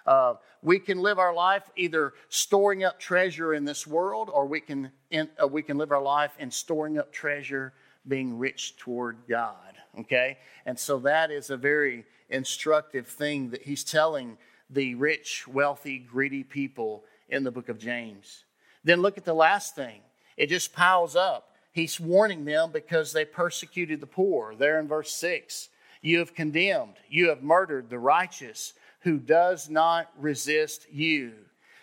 Uh, 0.08 0.36
we 0.62 0.80
can 0.80 1.00
live 1.00 1.20
our 1.20 1.34
life 1.34 1.70
either 1.76 2.14
storing 2.30 2.84
up 2.86 2.98
treasure 2.98 3.54
in 3.54 3.66
this 3.66 3.86
world, 3.86 4.30
or 4.34 4.46
we 4.46 4.62
can 4.62 4.90
in, 5.12 5.30
uh, 5.42 5.48
we 5.48 5.62
can 5.62 5.78
live 5.78 5.92
our 5.92 6.02
life 6.02 6.32
in 6.40 6.50
storing 6.50 6.98
up 6.98 7.12
treasure, 7.12 7.74
being 8.08 8.38
rich 8.38 8.78
toward 8.78 9.18
God. 9.28 9.76
Okay, 10.00 10.38
and 10.66 10.80
so 10.80 11.00
that 11.00 11.30
is 11.30 11.50
a 11.50 11.58
very 11.58 12.06
instructive 12.30 13.08
thing 13.08 13.50
that 13.50 13.64
he's 13.64 13.84
telling 13.84 14.38
the 14.70 14.96
rich, 14.96 15.48
wealthy, 15.48 16.00
greedy 16.00 16.44
people 16.44 17.04
in 17.30 17.44
the 17.44 17.52
book 17.52 17.68
of 17.68 17.78
James. 17.78 18.46
Then 18.84 19.02
look 19.02 19.18
at 19.18 19.26
the 19.26 19.34
last 19.34 19.76
thing; 19.76 20.00
it 20.38 20.48
just 20.48 20.72
piles 20.72 21.18
up. 21.18 21.52
He's 21.74 22.00
warning 22.00 22.46
them 22.46 22.72
because 22.72 23.12
they 23.12 23.26
persecuted 23.26 24.00
the 24.00 24.08
poor. 24.08 24.56
There 24.56 24.80
in 24.80 24.88
verse 24.88 25.12
six. 25.12 25.68
You 26.02 26.20
have 26.20 26.36
condemned, 26.36 26.94
you 27.10 27.30
have 27.30 27.42
murdered 27.42 27.90
the 27.90 27.98
righteous, 27.98 28.74
who 29.08 29.18
does 29.18 29.70
not 29.70 30.12
resist 30.20 30.86
you. 30.92 31.32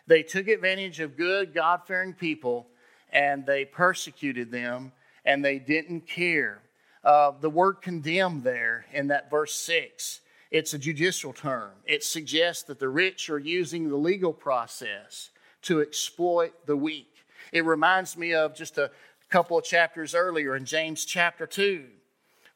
They 0.06 0.22
took 0.22 0.46
advantage 0.46 1.00
of 1.00 1.16
good, 1.16 1.54
God 1.54 1.80
fearing 1.86 2.12
people 2.12 2.66
and 3.10 3.46
they 3.46 3.64
persecuted 3.64 4.50
them 4.50 4.92
and 5.24 5.42
they 5.42 5.58
didn't 5.58 6.06
care. 6.06 6.60
Uh, 7.02 7.32
the 7.40 7.48
word 7.48 7.80
condemn 7.80 8.42
there 8.42 8.84
in 8.92 9.06
that 9.06 9.30
verse 9.30 9.54
6, 9.54 10.20
it's 10.50 10.74
a 10.74 10.78
judicial 10.78 11.32
term. 11.32 11.70
It 11.86 12.04
suggests 12.04 12.64
that 12.64 12.78
the 12.78 12.90
rich 12.90 13.30
are 13.30 13.38
using 13.38 13.88
the 13.88 13.96
legal 13.96 14.34
process 14.34 15.30
to 15.62 15.80
exploit 15.80 16.66
the 16.66 16.76
weak. 16.76 17.24
It 17.52 17.64
reminds 17.64 18.18
me 18.18 18.34
of 18.34 18.54
just 18.54 18.76
a 18.76 18.90
couple 19.30 19.56
of 19.56 19.64
chapters 19.64 20.14
earlier 20.14 20.56
in 20.56 20.66
James 20.66 21.06
chapter 21.06 21.46
2 21.46 21.86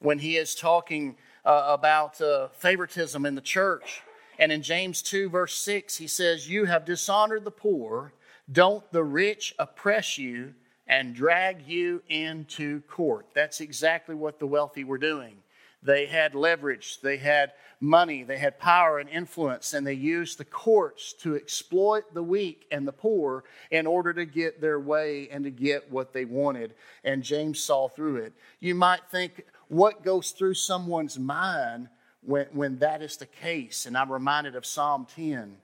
when 0.00 0.18
he 0.18 0.36
is 0.36 0.54
talking 0.54 1.16
uh, 1.46 1.64
about 1.68 2.20
uh, 2.20 2.48
favoritism 2.48 3.24
in 3.24 3.34
the 3.34 3.40
church 3.40 4.02
And 4.38 4.52
in 4.52 4.62
James 4.62 5.02
2, 5.02 5.30
verse 5.30 5.58
6, 5.58 5.96
he 5.96 6.06
says, 6.06 6.48
You 6.48 6.66
have 6.66 6.84
dishonored 6.84 7.44
the 7.44 7.50
poor. 7.50 8.12
Don't 8.50 8.90
the 8.92 9.04
rich 9.04 9.54
oppress 9.58 10.16
you 10.16 10.54
and 10.86 11.14
drag 11.14 11.66
you 11.66 12.02
into 12.08 12.80
court? 12.82 13.26
That's 13.34 13.60
exactly 13.60 14.14
what 14.14 14.38
the 14.38 14.46
wealthy 14.46 14.84
were 14.84 14.98
doing. 14.98 15.36
They 15.82 16.06
had 16.06 16.34
leverage, 16.34 17.00
they 17.02 17.18
had 17.18 17.52
money, 17.80 18.24
they 18.24 18.38
had 18.38 18.58
power 18.58 18.98
and 18.98 19.08
influence, 19.08 19.74
and 19.74 19.86
they 19.86 19.92
used 19.92 20.38
the 20.38 20.44
courts 20.44 21.12
to 21.20 21.36
exploit 21.36 22.12
the 22.14 22.22
weak 22.22 22.66
and 22.72 22.86
the 22.86 22.92
poor 22.92 23.44
in 23.70 23.86
order 23.86 24.12
to 24.12 24.24
get 24.24 24.60
their 24.60 24.80
way 24.80 25.28
and 25.30 25.44
to 25.44 25.50
get 25.50 25.90
what 25.90 26.12
they 26.12 26.24
wanted. 26.24 26.74
And 27.04 27.22
James 27.22 27.62
saw 27.62 27.88
through 27.88 28.16
it. 28.16 28.32
You 28.58 28.74
might 28.74 29.08
think, 29.10 29.44
what 29.68 30.02
goes 30.02 30.30
through 30.32 30.54
someone's 30.54 31.18
mind 31.18 31.88
when, 32.28 32.46
when 32.52 32.78
that 32.78 33.00
is 33.00 33.16
the 33.16 33.26
case? 33.26 33.86
And 33.86 33.96
I'm 33.96 34.12
reminded 34.12 34.54
of 34.54 34.66
Psalm 34.66 35.06
10 35.14 35.56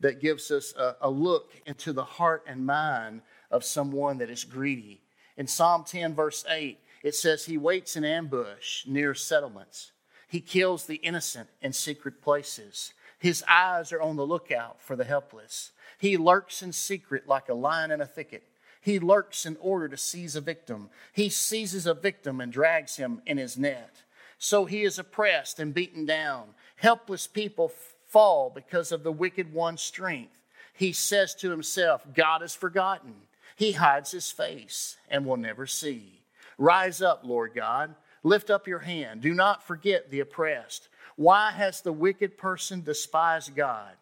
that 0.00 0.20
gives 0.20 0.50
us 0.50 0.74
a, 0.76 0.96
a 1.00 1.10
look 1.10 1.52
into 1.64 1.92
the 1.92 2.04
heart 2.04 2.44
and 2.46 2.66
mind 2.66 3.22
of 3.50 3.64
someone 3.64 4.18
that 4.18 4.28
is 4.28 4.44
greedy. 4.44 5.00
In 5.38 5.46
Psalm 5.46 5.84
10, 5.84 6.14
verse 6.14 6.44
8, 6.46 6.78
it 7.02 7.14
says, 7.14 7.46
He 7.46 7.56
waits 7.56 7.96
in 7.96 8.04
ambush 8.04 8.86
near 8.86 9.14
settlements. 9.14 9.92
He 10.28 10.40
kills 10.40 10.84
the 10.84 10.96
innocent 10.96 11.48
in 11.62 11.72
secret 11.72 12.20
places. 12.20 12.92
His 13.18 13.42
eyes 13.48 13.90
are 13.92 14.02
on 14.02 14.16
the 14.16 14.26
lookout 14.26 14.82
for 14.82 14.96
the 14.96 15.04
helpless. 15.04 15.70
He 15.98 16.18
lurks 16.18 16.62
in 16.62 16.72
secret 16.72 17.26
like 17.26 17.48
a 17.48 17.54
lion 17.54 17.90
in 17.90 18.02
a 18.02 18.06
thicket. 18.06 18.42
He 18.82 18.98
lurks 18.98 19.46
in 19.46 19.56
order 19.60 19.88
to 19.88 19.96
seize 19.96 20.36
a 20.36 20.40
victim. 20.40 20.90
He 21.12 21.30
seizes 21.30 21.86
a 21.86 21.94
victim 21.94 22.40
and 22.40 22.52
drags 22.52 22.96
him 22.96 23.22
in 23.24 23.38
his 23.38 23.56
net. 23.56 24.02
So 24.44 24.64
he 24.64 24.82
is 24.82 24.98
oppressed 24.98 25.60
and 25.60 25.72
beaten 25.72 26.04
down. 26.04 26.48
Helpless 26.74 27.28
people 27.28 27.72
fall 28.08 28.50
because 28.52 28.90
of 28.90 29.04
the 29.04 29.12
wicked 29.12 29.52
one's 29.52 29.82
strength. 29.82 30.36
He 30.72 30.92
says 30.92 31.36
to 31.36 31.50
himself, 31.50 32.04
God 32.12 32.42
is 32.42 32.52
forgotten. 32.52 33.14
He 33.54 33.70
hides 33.70 34.10
his 34.10 34.32
face 34.32 34.96
and 35.08 35.24
will 35.24 35.36
never 35.36 35.68
see. 35.68 36.24
Rise 36.58 37.00
up, 37.00 37.20
Lord 37.22 37.54
God. 37.54 37.94
Lift 38.24 38.50
up 38.50 38.66
your 38.66 38.80
hand. 38.80 39.20
Do 39.20 39.32
not 39.32 39.62
forget 39.62 40.10
the 40.10 40.18
oppressed. 40.18 40.88
Why 41.14 41.52
has 41.52 41.80
the 41.80 41.92
wicked 41.92 42.36
person 42.36 42.82
despised 42.82 43.54
God? 43.54 43.92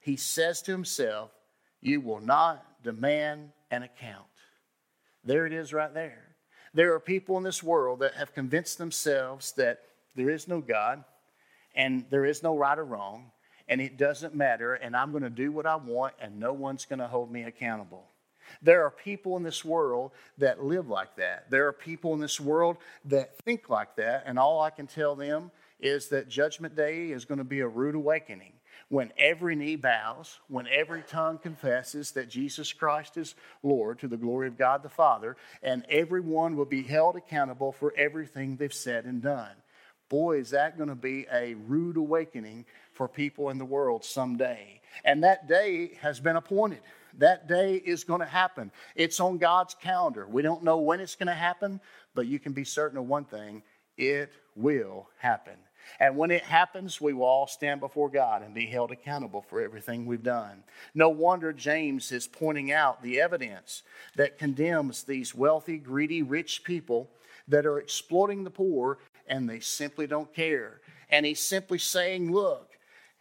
He 0.00 0.16
says 0.16 0.62
to 0.62 0.72
himself, 0.72 1.32
You 1.82 2.00
will 2.00 2.20
not 2.20 2.64
demand 2.82 3.50
an 3.70 3.82
account. 3.82 4.24
There 5.22 5.44
it 5.44 5.52
is 5.52 5.74
right 5.74 5.92
there. 5.92 6.31
There 6.74 6.94
are 6.94 7.00
people 7.00 7.36
in 7.36 7.42
this 7.42 7.62
world 7.62 8.00
that 8.00 8.14
have 8.14 8.34
convinced 8.34 8.78
themselves 8.78 9.52
that 9.52 9.80
there 10.14 10.30
is 10.30 10.48
no 10.48 10.60
God 10.60 11.04
and 11.74 12.04
there 12.10 12.24
is 12.24 12.42
no 12.42 12.56
right 12.56 12.78
or 12.78 12.84
wrong 12.84 13.30
and 13.68 13.80
it 13.80 13.98
doesn't 13.98 14.34
matter 14.34 14.74
and 14.74 14.96
I'm 14.96 15.10
going 15.10 15.22
to 15.22 15.30
do 15.30 15.52
what 15.52 15.66
I 15.66 15.76
want 15.76 16.14
and 16.20 16.40
no 16.40 16.52
one's 16.52 16.84
going 16.84 16.98
to 16.98 17.06
hold 17.06 17.30
me 17.30 17.42
accountable. 17.42 18.04
There 18.60 18.84
are 18.84 18.90
people 18.90 19.36
in 19.36 19.42
this 19.42 19.64
world 19.64 20.12
that 20.38 20.62
live 20.62 20.88
like 20.88 21.16
that. 21.16 21.50
There 21.50 21.66
are 21.66 21.72
people 21.72 22.14
in 22.14 22.20
this 22.20 22.40
world 22.40 22.76
that 23.06 23.36
think 23.44 23.70
like 23.70 23.96
that, 23.96 24.24
and 24.26 24.38
all 24.38 24.60
I 24.60 24.70
can 24.70 24.86
tell 24.86 25.14
them 25.14 25.50
is 25.80 26.08
that 26.08 26.28
Judgment 26.28 26.76
Day 26.76 27.10
is 27.10 27.24
going 27.24 27.38
to 27.38 27.44
be 27.44 27.60
a 27.60 27.68
rude 27.68 27.94
awakening 27.94 28.52
when 28.92 29.10
every 29.16 29.56
knee 29.56 29.74
bows, 29.74 30.38
when 30.48 30.66
every 30.66 31.00
tongue 31.00 31.38
confesses 31.38 32.10
that 32.10 32.28
Jesus 32.28 32.74
Christ 32.74 33.16
is 33.16 33.34
Lord 33.62 33.98
to 34.00 34.06
the 34.06 34.18
glory 34.18 34.48
of 34.48 34.58
God 34.58 34.82
the 34.82 34.90
Father, 34.90 35.38
and 35.62 35.86
everyone 35.88 36.56
will 36.56 36.66
be 36.66 36.82
held 36.82 37.16
accountable 37.16 37.72
for 37.72 37.94
everything 37.96 38.54
they've 38.54 38.70
said 38.70 39.06
and 39.06 39.22
done. 39.22 39.54
Boy, 40.10 40.40
is 40.40 40.50
that 40.50 40.76
going 40.76 40.90
to 40.90 40.94
be 40.94 41.24
a 41.32 41.54
rude 41.54 41.96
awakening 41.96 42.66
for 42.92 43.08
people 43.08 43.48
in 43.48 43.56
the 43.56 43.64
world 43.64 44.04
someday. 44.04 44.82
And 45.06 45.24
that 45.24 45.48
day 45.48 45.92
has 46.02 46.20
been 46.20 46.36
appointed. 46.36 46.80
That 47.16 47.48
day 47.48 47.76
is 47.76 48.04
going 48.04 48.20
to 48.20 48.26
happen. 48.26 48.70
It's 48.94 49.20
on 49.20 49.38
God's 49.38 49.72
calendar. 49.72 50.28
We 50.28 50.42
don't 50.42 50.64
know 50.64 50.76
when 50.76 51.00
it's 51.00 51.14
going 51.14 51.28
to 51.28 51.32
happen, 51.32 51.80
but 52.14 52.26
you 52.26 52.38
can 52.38 52.52
be 52.52 52.64
certain 52.64 52.98
of 52.98 53.08
one 53.08 53.24
thing 53.24 53.62
it 53.96 54.32
will 54.54 55.08
happen. 55.16 55.56
And 56.00 56.16
when 56.16 56.30
it 56.30 56.42
happens, 56.42 57.00
we 57.00 57.12
will 57.12 57.26
all 57.26 57.46
stand 57.46 57.80
before 57.80 58.08
God 58.08 58.42
and 58.42 58.54
be 58.54 58.66
held 58.66 58.90
accountable 58.90 59.42
for 59.42 59.60
everything 59.60 60.06
we've 60.06 60.22
done. 60.22 60.64
No 60.94 61.08
wonder 61.08 61.52
James 61.52 62.12
is 62.12 62.26
pointing 62.26 62.72
out 62.72 63.02
the 63.02 63.20
evidence 63.20 63.82
that 64.16 64.38
condemns 64.38 65.04
these 65.04 65.34
wealthy, 65.34 65.78
greedy, 65.78 66.22
rich 66.22 66.64
people 66.64 67.10
that 67.48 67.66
are 67.66 67.78
exploiting 67.78 68.44
the 68.44 68.50
poor 68.50 68.98
and 69.26 69.48
they 69.48 69.60
simply 69.60 70.06
don't 70.06 70.32
care. 70.34 70.80
And 71.10 71.26
he's 71.26 71.40
simply 71.40 71.78
saying, 71.78 72.32
Look, 72.32 72.71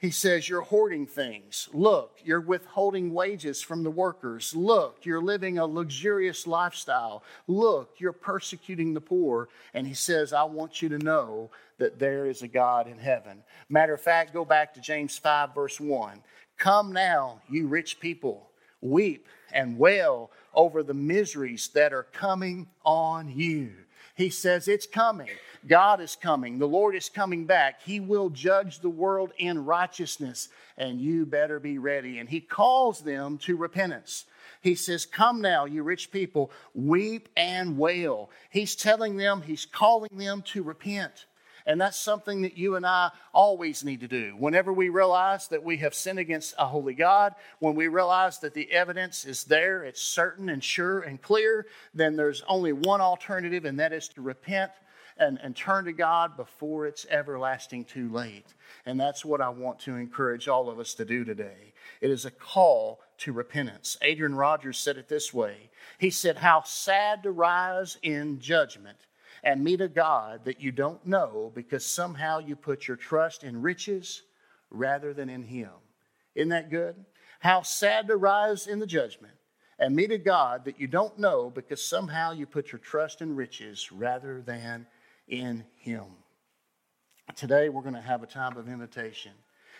he 0.02 0.10
says, 0.10 0.50
You're 0.50 0.62
hoarding 0.62 1.06
things. 1.06 1.70
Look, 1.74 2.18
you're 2.24 2.42
withholding 2.42 3.14
wages 3.14 3.62
from 3.62 3.84
the 3.84 3.92
workers. 3.92 4.56
Look, 4.56 5.06
you're 5.06 5.22
living 5.22 5.60
a 5.60 5.66
luxurious 5.68 6.48
lifestyle. 6.48 7.24
Look, 7.46 7.92
you're 8.00 8.12
persecuting 8.12 8.96
the 8.96 9.00
poor. 9.00 9.48
And 9.76 9.86
he 9.86 9.94
says, 9.94 10.34
I 10.34 10.44
want 10.44 10.82
you 10.82 10.90
to 10.90 10.98
know 10.98 11.52
that 11.78 12.00
there 12.00 12.26
is 12.26 12.42
a 12.42 12.48
God 12.48 12.88
in 12.88 12.98
heaven. 12.98 13.44
Matter 13.70 13.94
of 13.94 14.02
fact, 14.02 14.34
go 14.34 14.44
back 14.44 14.74
to 14.74 14.82
James 14.82 15.20
5, 15.20 15.54
verse 15.54 15.80
1. 15.80 16.20
Come 16.58 16.92
now, 16.92 17.40
you 17.48 17.68
rich 17.68 18.00
people, 18.00 18.50
weep 18.82 19.28
and 19.54 19.78
wail 19.78 20.32
over 20.56 20.82
the 20.82 20.96
miseries 20.96 21.70
that 21.76 21.94
are 21.94 22.08
coming 22.12 22.68
on 22.84 23.30
you. 23.30 23.72
He 24.21 24.29
says, 24.29 24.67
It's 24.67 24.86
coming. 24.86 25.29
God 25.67 25.99
is 25.99 26.15
coming. 26.15 26.60
The 26.60 26.67
Lord 26.67 26.95
is 26.95 27.10
coming 27.10 27.45
back. 27.45 27.81
He 27.81 27.99
will 27.99 28.29
judge 28.29 28.79
the 28.79 28.89
world 28.89 29.31
in 29.39 29.65
righteousness, 29.65 30.49
and 30.77 31.01
you 31.01 31.25
better 31.25 31.60
be 31.60 31.79
ready. 31.79 32.19
And 32.19 32.29
He 32.29 32.39
calls 32.39 33.01
them 33.01 33.39
to 33.39 33.57
repentance. 33.57 34.25
He 34.62 34.75
says, 34.75 35.07
Come 35.07 35.41
now, 35.41 35.65
you 35.65 35.81
rich 35.81 36.12
people, 36.12 36.51
weep 36.75 37.29
and 37.36 37.79
wail. 37.79 38.29
He's 38.51 38.75
telling 38.75 39.17
them, 39.17 39.41
He's 39.41 39.65
calling 39.65 40.15
them 40.15 40.43
to 40.53 40.62
repent. 40.62 41.25
And 41.65 41.80
that's 41.80 41.97
something 41.97 42.41
that 42.41 42.58
you 42.58 42.76
and 42.76 42.86
I 42.86 43.12
always 43.34 43.84
need 43.84 44.02
to 44.02 44.08
do. 44.08 44.36
Whenever 44.38 44.74
we 44.74 44.89
realize 44.89 45.47
that 45.50 45.63
we 45.63 45.78
have 45.78 45.93
sinned 45.93 46.19
against 46.19 46.56
a 46.58 46.65
holy 46.65 46.93
God, 46.93 47.36
when 47.60 47.76
we 47.76 47.88
realize 47.88 48.39
that 48.39 48.54
the 48.54 48.71
evidence 48.71 49.26
is 49.26 49.43
there, 49.43 49.84
it's 49.84 50.02
certain 50.02 50.50
and 50.50 50.63
sure 50.63 51.02
and 51.02 51.21
clear, 51.21 51.67
then 51.93 52.15
there's 52.15 52.43
only 52.47 52.74
one 52.74 53.02
alternative, 53.02 53.65
and 53.65 53.80
that 53.80 53.93
is 53.93 54.08
to 54.10 54.21
repent 54.21 54.71
and, 55.17 55.39
and 55.43 55.56
turn 55.56 55.86
to 55.86 55.93
God 55.93 56.36
before 56.36 56.88
it's 56.88 57.06
everlasting 57.10 57.86
too 57.86 58.10
late. 58.10 58.47
And 58.86 59.00
that's 59.00 59.24
what 59.24 59.41
I 59.41 59.50
want 59.50 59.80
to 59.82 59.95
encourage 59.95 60.47
all 60.47 60.69
of 60.69 60.80
us 60.80 60.93
to 60.95 61.06
do 61.06 61.24
today. 61.24 61.74
It 62.02 62.10
is 62.10 62.26
a 62.26 62.32
call 62.32 63.02
to 63.19 63.34
repentance. 63.34 63.97
Adrian 64.02 64.36
Rogers 64.36 64.80
said 64.80 64.97
it 64.97 65.08
this 65.08 65.34
way 65.34 65.69
He 66.00 66.10
said, 66.10 66.38
How 66.38 66.63
sad 66.63 67.24
to 67.24 67.32
rise 67.32 67.97
in 68.02 68.39
judgment 68.39 68.97
and 69.43 69.63
meet 69.63 69.82
a 69.82 69.88
God 69.88 70.45
that 70.45 70.62
you 70.62 70.71
don't 70.71 71.06
know 71.06 71.51
because 71.56 71.86
somehow 71.86 72.39
you 72.39 72.56
put 72.56 72.88
your 72.88 72.97
trust 72.97 73.43
in 73.43 73.62
riches 73.62 74.21
rather 74.69 75.13
than 75.13 75.30
in 75.30 75.43
Him. 75.43 75.71
Isn't 76.36 76.49
that 76.49 76.69
good? 76.69 76.95
How 77.39 77.62
sad 77.63 78.08
to 78.08 78.17
rise 78.17 78.67
in 78.67 78.80
the 78.80 78.86
judgment 78.86 79.34
and 79.80 79.95
meet 79.95 80.12
a 80.12 80.17
God 80.17 80.65
that 80.65 80.80
you 80.80 80.88
don't 80.88 81.17
know 81.17 81.49
because 81.49 81.84
somehow 81.84 82.32
you 82.32 82.45
put 82.45 82.71
your 82.71 82.80
trust 82.80 83.21
in 83.21 83.36
riches 83.36 83.91
rather 83.91 84.41
than 84.41 84.86
in 85.27 85.65
Him. 85.77 86.06
Today, 87.36 87.69
we're 87.69 87.82
going 87.82 87.95
to 87.95 88.01
have 88.01 88.23
a 88.23 88.27
time 88.27 88.58
of 88.58 88.67
invitation. 88.67 89.32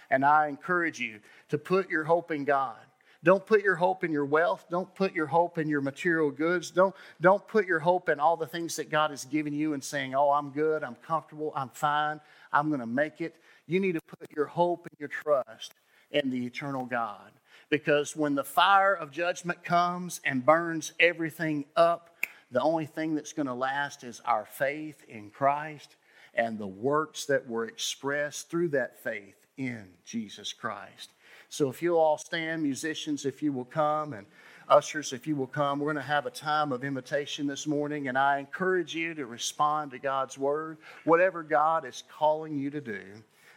And 0.10 0.26
I 0.26 0.48
encourage 0.48 1.00
you 1.00 1.20
to 1.50 1.58
put 1.58 1.90
your 1.90 2.04
hope 2.04 2.32
in 2.32 2.46
God. 2.46 2.78
Don't 3.24 3.46
put 3.46 3.64
your 3.64 3.76
hope 3.76 4.04
in 4.04 4.12
your 4.12 4.26
wealth. 4.26 4.66
Don't 4.72 4.94
put 4.96 5.14
your 5.14 5.28
hope 5.28 5.60
in 5.60 5.70
your 5.70 5.82
material 5.82 6.32
goods. 6.32 6.72
Don't, 6.72 6.96
don't 7.20 7.48
put 7.48 7.68
your 7.68 7.80
hope 7.80 8.10
in 8.10 8.20
all 8.20 8.36
the 8.36 8.48
things 8.48 8.76
that 8.78 8.90
God 8.90 9.12
has 9.12 9.26
given 9.26 9.54
you 9.54 9.74
and 9.74 9.84
saying, 9.84 10.16
oh, 10.16 10.32
I'm 10.32 10.50
good, 10.50 10.84
I'm 10.84 10.96
comfortable, 10.96 11.54
I'm 11.56 11.70
fine, 11.70 12.20
I'm 12.52 12.70
going 12.70 12.80
to 12.80 12.88
make 12.88 13.22
it. 13.22 13.36
You 13.68 13.80
need 13.80 13.94
to 13.94 14.02
put 14.02 14.32
your 14.36 14.48
hope 14.48 14.88
and 14.90 15.00
your 15.00 15.10
trust 15.10 15.74
in 16.10 16.32
the 16.32 16.46
eternal 16.46 16.86
God. 16.86 17.32
Because 17.70 18.16
when 18.16 18.36
the 18.36 18.44
fire 18.44 18.94
of 18.94 19.12
judgment 19.12 19.64
comes 19.64 20.20
and 20.26 20.46
burns 20.46 20.94
everything 21.00 21.66
up, 21.76 22.10
the 22.52 22.62
only 22.62 22.86
thing 22.86 23.16
that's 23.16 23.34
going 23.34 23.48
to 23.48 23.54
last 23.54 24.04
is 24.04 24.20
our 24.26 24.46
faith 24.46 25.06
in 25.08 25.30
Christ 25.30 25.96
and 26.34 26.58
the 26.58 26.68
works 26.68 27.26
that 27.26 27.48
were 27.48 27.66
expressed 27.66 28.50
through 28.50 28.70
that 28.70 29.02
faith 29.04 29.36
in 29.58 29.88
Jesus 30.06 30.54
Christ. 30.54 31.12
So 31.52 31.70
if 31.70 31.82
you 31.82 31.98
all 31.98 32.18
stand, 32.18 32.64
musicians, 32.64 33.26
if 33.26 33.44
you 33.44 33.52
will 33.52 33.66
come, 33.66 34.14
and 34.14 34.26
ushers, 34.70 35.12
if 35.12 35.28
you 35.28 35.36
will 35.36 35.48
come, 35.48 35.80
we're 35.80 35.92
going 35.92 36.02
to 36.02 36.10
have 36.10 36.26
a 36.26 36.32
time 36.32 36.72
of 36.72 36.86
invitation 36.86 37.46
this 37.46 37.68
morning, 37.68 38.08
and 38.08 38.18
I 38.18 38.40
encourage 38.40 38.96
you 38.96 39.14
to 39.16 39.26
respond 39.26 39.92
to 39.92 40.00
God's 40.00 40.38
word. 40.38 40.78
Whatever 41.04 41.44
God 41.44 41.86
is 41.86 42.06
calling 42.10 42.58
you 42.58 42.70
to 42.70 42.80
do, 42.80 43.02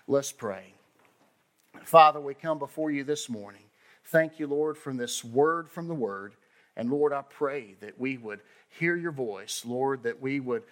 let's 0.09 0.33
pray. 0.33 0.74
Father, 1.85 2.18
we 2.20 2.35
come 2.35 2.59
before 2.59 2.90
you 2.90 3.04
this 3.04 3.28
morning. 3.28 3.62
Thank 4.07 4.40
you, 4.40 4.48
Lord, 4.48 4.76
for 4.76 4.92
this 4.92 5.22
word 5.22 5.70
from 5.70 5.87
the 5.87 5.94
word. 5.94 6.35
And 6.76 6.90
Lord, 6.90 7.12
I 7.12 7.22
pray 7.22 7.76
that 7.78 8.00
we 8.00 8.16
would 8.16 8.40
hear 8.70 8.96
your 8.96 9.12
voice, 9.12 9.62
Lord, 9.64 10.02
that 10.02 10.20
we 10.20 10.40
would 10.40 10.64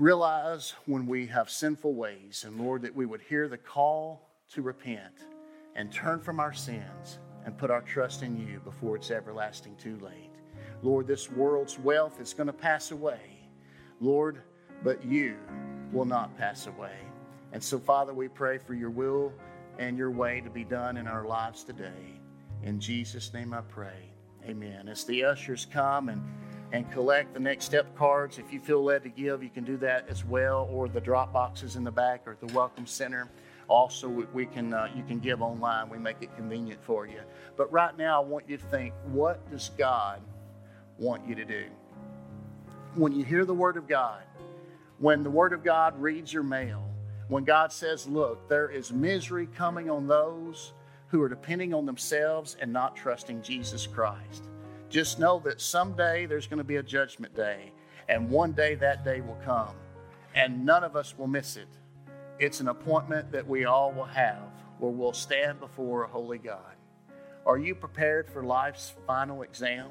realize 0.00 0.74
when 0.86 1.06
we 1.06 1.28
have 1.28 1.50
sinful 1.50 1.94
ways, 1.94 2.42
and 2.44 2.60
Lord, 2.60 2.82
that 2.82 2.96
we 2.96 3.06
would 3.06 3.20
hear 3.20 3.46
the 3.46 3.58
call 3.58 4.28
to 4.54 4.62
repent. 4.62 5.12
And 5.74 5.92
turn 5.92 6.20
from 6.20 6.40
our 6.40 6.52
sins 6.52 7.18
and 7.44 7.56
put 7.56 7.70
our 7.70 7.82
trust 7.82 8.22
in 8.22 8.36
you 8.36 8.60
before 8.64 8.96
it's 8.96 9.10
everlasting 9.10 9.76
too 9.76 9.98
late. 9.98 10.30
Lord, 10.82 11.06
this 11.06 11.30
world's 11.30 11.78
wealth 11.78 12.20
is 12.20 12.34
going 12.34 12.48
to 12.48 12.52
pass 12.52 12.90
away. 12.90 13.48
Lord, 14.00 14.42
but 14.82 15.04
you 15.04 15.36
will 15.92 16.04
not 16.04 16.36
pass 16.36 16.66
away. 16.66 16.96
And 17.52 17.62
so, 17.62 17.78
Father, 17.78 18.12
we 18.14 18.28
pray 18.28 18.58
for 18.58 18.74
your 18.74 18.90
will 18.90 19.32
and 19.78 19.96
your 19.96 20.10
way 20.10 20.40
to 20.40 20.50
be 20.50 20.64
done 20.64 20.96
in 20.96 21.06
our 21.06 21.24
lives 21.26 21.64
today. 21.64 22.20
In 22.62 22.80
Jesus' 22.80 23.32
name 23.32 23.52
I 23.52 23.60
pray. 23.62 24.10
Amen. 24.46 24.88
As 24.88 25.04
the 25.04 25.24
ushers 25.24 25.66
come 25.70 26.08
and, 26.08 26.22
and 26.72 26.90
collect 26.90 27.34
the 27.34 27.40
next 27.40 27.64
step 27.64 27.94
cards, 27.96 28.38
if 28.38 28.52
you 28.52 28.58
feel 28.58 28.82
led 28.82 29.02
to 29.04 29.08
give, 29.08 29.42
you 29.42 29.50
can 29.50 29.64
do 29.64 29.76
that 29.78 30.08
as 30.08 30.24
well, 30.24 30.68
or 30.72 30.88
the 30.88 31.00
drop 31.00 31.32
boxes 31.32 31.76
in 31.76 31.84
the 31.84 31.90
back 31.92 32.22
or 32.26 32.36
the 32.40 32.52
Welcome 32.52 32.86
Center. 32.86 33.28
Also, 33.72 34.06
we 34.06 34.44
can 34.44 34.74
uh, 34.74 34.86
you 34.94 35.02
can 35.02 35.18
give 35.18 35.40
online. 35.40 35.88
We 35.88 35.96
make 35.96 36.18
it 36.20 36.36
convenient 36.36 36.84
for 36.84 37.06
you. 37.06 37.20
But 37.56 37.72
right 37.72 37.96
now, 37.96 38.22
I 38.22 38.24
want 38.24 38.46
you 38.46 38.58
to 38.58 38.64
think: 38.66 38.92
What 39.06 39.50
does 39.50 39.70
God 39.78 40.20
want 40.98 41.26
you 41.26 41.34
to 41.34 41.44
do? 41.46 41.64
When 42.96 43.12
you 43.12 43.24
hear 43.24 43.46
the 43.46 43.54
Word 43.54 43.78
of 43.78 43.88
God, 43.88 44.24
when 44.98 45.22
the 45.22 45.30
Word 45.30 45.54
of 45.54 45.64
God 45.64 45.98
reads 45.98 46.30
your 46.30 46.42
mail, 46.42 46.84
when 47.28 47.44
God 47.44 47.72
says, 47.72 48.06
"Look, 48.06 48.46
there 48.46 48.68
is 48.68 48.92
misery 48.92 49.46
coming 49.46 49.88
on 49.88 50.06
those 50.06 50.74
who 51.08 51.22
are 51.22 51.28
depending 51.30 51.72
on 51.72 51.86
themselves 51.86 52.58
and 52.60 52.70
not 52.74 52.94
trusting 52.94 53.40
Jesus 53.40 53.86
Christ," 53.86 54.50
just 54.90 55.18
know 55.18 55.38
that 55.46 55.62
someday 55.62 56.26
there's 56.26 56.46
going 56.46 56.58
to 56.58 56.64
be 56.64 56.76
a 56.76 56.82
judgment 56.82 57.34
day, 57.34 57.72
and 58.06 58.28
one 58.28 58.52
day 58.52 58.74
that 58.74 59.02
day 59.02 59.22
will 59.22 59.40
come, 59.42 59.74
and 60.34 60.62
none 60.62 60.84
of 60.84 60.94
us 60.94 61.16
will 61.16 61.26
miss 61.26 61.56
it 61.56 61.68
it's 62.42 62.58
an 62.58 62.66
appointment 62.66 63.30
that 63.30 63.46
we 63.46 63.66
all 63.66 63.92
will 63.92 64.02
have 64.02 64.42
where 64.80 64.90
we'll 64.90 65.12
stand 65.12 65.60
before 65.60 66.02
a 66.02 66.08
holy 66.08 66.38
God. 66.38 66.74
Are 67.46 67.56
you 67.56 67.72
prepared 67.72 68.28
for 68.28 68.42
life's 68.42 68.94
final 69.06 69.42
exam? 69.42 69.86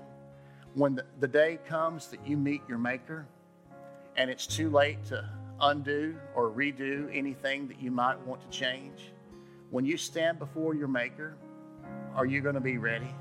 When 0.74 0.96
the, 0.96 1.06
the 1.22 1.30
day 1.30 1.60
comes 1.66 2.08
that 2.08 2.28
you 2.28 2.36
meet 2.36 2.62
your 2.68 2.78
Maker 2.78 3.26
and 4.18 4.30
it's 4.30 4.46
too 4.46 4.70
late 4.70 5.02
to 5.06 5.30
undo 5.62 6.18
or 6.36 6.50
redo 6.50 7.10
anything 7.18 7.70
that 7.70 7.82
you 7.82 7.90
might 7.90 8.20
want 8.28 8.42
to 8.42 8.50
change, 8.50 9.14
when 9.70 9.86
you 9.86 9.96
stand 9.96 10.38
before 10.38 10.76
your 10.76 10.90
Maker, 10.90 11.38
are 12.18 12.26
you 12.26 12.42
going 12.42 12.56
to 12.56 12.62
be 12.62 12.78
ready? 12.78 13.16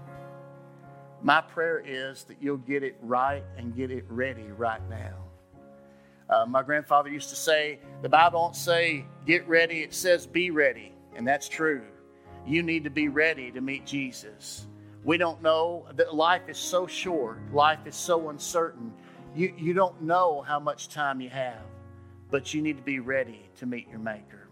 My 1.23 1.41
prayer 1.41 1.81
is 1.87 2.25
that 2.25 2.39
you'll 2.41 2.57
get 2.57 2.83
it 2.83 2.97
right 3.01 3.45
and 3.57 3.77
get 3.77 3.93
it 3.93 4.07
ready 4.09 4.49
right 4.57 4.83
now. 4.91 5.15
Uh, 6.31 6.47
my 6.47 6.63
grandfather 6.63 7.11
used 7.11 7.29
to 7.29 7.37
say, 7.37 7.81
the 8.03 8.09
Bible 8.09 8.41
don't 8.41 8.57
say 8.57 9.05
get 9.27 9.47
ready, 9.49 9.81
it 9.81 9.93
says 9.93 10.27
be 10.27 10.51
ready. 10.51 10.95
And 11.17 11.27
that's 11.27 11.49
true. 11.49 11.83
You 12.47 12.63
need 12.63 12.85
to 12.85 12.91
be 12.91 13.09
ready 13.09 13.51
to 13.51 13.61
meet 13.61 13.85
Jesus. 13.85 14.67
We 15.03 15.19
don't 15.19 15.43
know 15.43 15.87
that 15.97 16.15
life 16.15 16.43
is 16.49 16.57
so 16.57 16.87
short, 16.87 17.39
life 17.53 17.81
is 17.85 17.97
so 17.97 18.31
uncertain. 18.31 18.93
You, 19.35 19.53
you 19.59 19.73
don't 19.73 20.01
know 20.03 20.43
how 20.43 20.61
much 20.61 20.89
time 20.89 21.21
you 21.21 21.31
have, 21.31 21.63
but 22.31 22.55
you 22.55 22.63
need 22.63 22.77
to 22.77 22.83
be 22.83 23.01
ready 23.01 23.49
to 23.57 23.67
meet 23.67 23.89
your 23.89 23.99
Maker. 23.99 24.49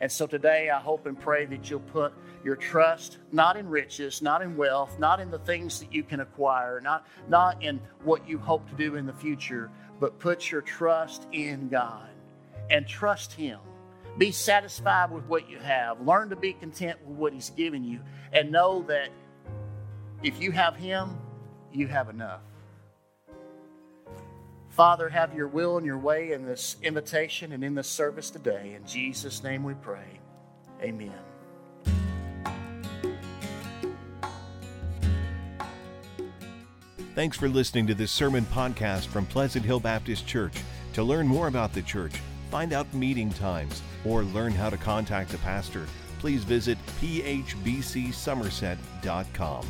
And 0.00 0.10
so 0.10 0.26
today, 0.26 0.68
I 0.68 0.80
hope 0.80 1.06
and 1.06 1.18
pray 1.18 1.46
that 1.46 1.70
you'll 1.70 1.78
put 1.78 2.12
your 2.44 2.56
trust 2.56 3.18
not 3.30 3.56
in 3.56 3.68
riches, 3.68 4.20
not 4.20 4.42
in 4.42 4.56
wealth, 4.56 4.98
not 4.98 5.20
in 5.20 5.30
the 5.30 5.38
things 5.38 5.78
that 5.78 5.94
you 5.94 6.02
can 6.02 6.18
acquire, 6.18 6.80
not, 6.80 7.06
not 7.28 7.62
in 7.62 7.80
what 8.02 8.28
you 8.28 8.36
hope 8.36 8.68
to 8.68 8.74
do 8.74 8.96
in 8.96 9.06
the 9.06 9.12
future, 9.12 9.70
but 10.02 10.18
put 10.18 10.50
your 10.50 10.62
trust 10.62 11.28
in 11.30 11.68
God 11.68 12.08
and 12.70 12.88
trust 12.88 13.32
Him. 13.32 13.60
Be 14.18 14.32
satisfied 14.32 15.12
with 15.12 15.24
what 15.26 15.48
you 15.48 15.58
have. 15.60 16.00
Learn 16.00 16.30
to 16.30 16.34
be 16.34 16.54
content 16.54 16.98
with 17.06 17.16
what 17.16 17.32
He's 17.32 17.50
given 17.50 17.84
you 17.84 18.00
and 18.32 18.50
know 18.50 18.82
that 18.88 19.10
if 20.24 20.42
you 20.42 20.50
have 20.50 20.74
Him, 20.74 21.16
you 21.72 21.86
have 21.86 22.08
enough. 22.08 22.40
Father, 24.70 25.08
have 25.08 25.36
your 25.36 25.46
will 25.46 25.76
and 25.76 25.86
your 25.86 25.98
way 25.98 26.32
in 26.32 26.44
this 26.44 26.74
invitation 26.82 27.52
and 27.52 27.62
in 27.62 27.76
this 27.76 27.88
service 27.88 28.28
today. 28.28 28.74
In 28.74 28.84
Jesus' 28.84 29.44
name 29.44 29.62
we 29.62 29.74
pray. 29.74 30.18
Amen. 30.82 31.31
Thanks 37.14 37.36
for 37.36 37.46
listening 37.46 37.86
to 37.88 37.94
this 37.94 38.10
sermon 38.10 38.46
podcast 38.46 39.08
from 39.08 39.26
Pleasant 39.26 39.66
Hill 39.66 39.80
Baptist 39.80 40.26
Church. 40.26 40.54
To 40.94 41.02
learn 41.02 41.28
more 41.28 41.48
about 41.48 41.74
the 41.74 41.82
church, 41.82 42.14
find 42.50 42.72
out 42.72 42.90
meeting 42.94 43.28
times, 43.28 43.82
or 44.06 44.22
learn 44.22 44.52
how 44.52 44.70
to 44.70 44.78
contact 44.78 45.30
the 45.30 45.36
pastor, 45.38 45.86
please 46.18 46.42
visit 46.42 46.78
phbcsomerset.com. 47.02 49.66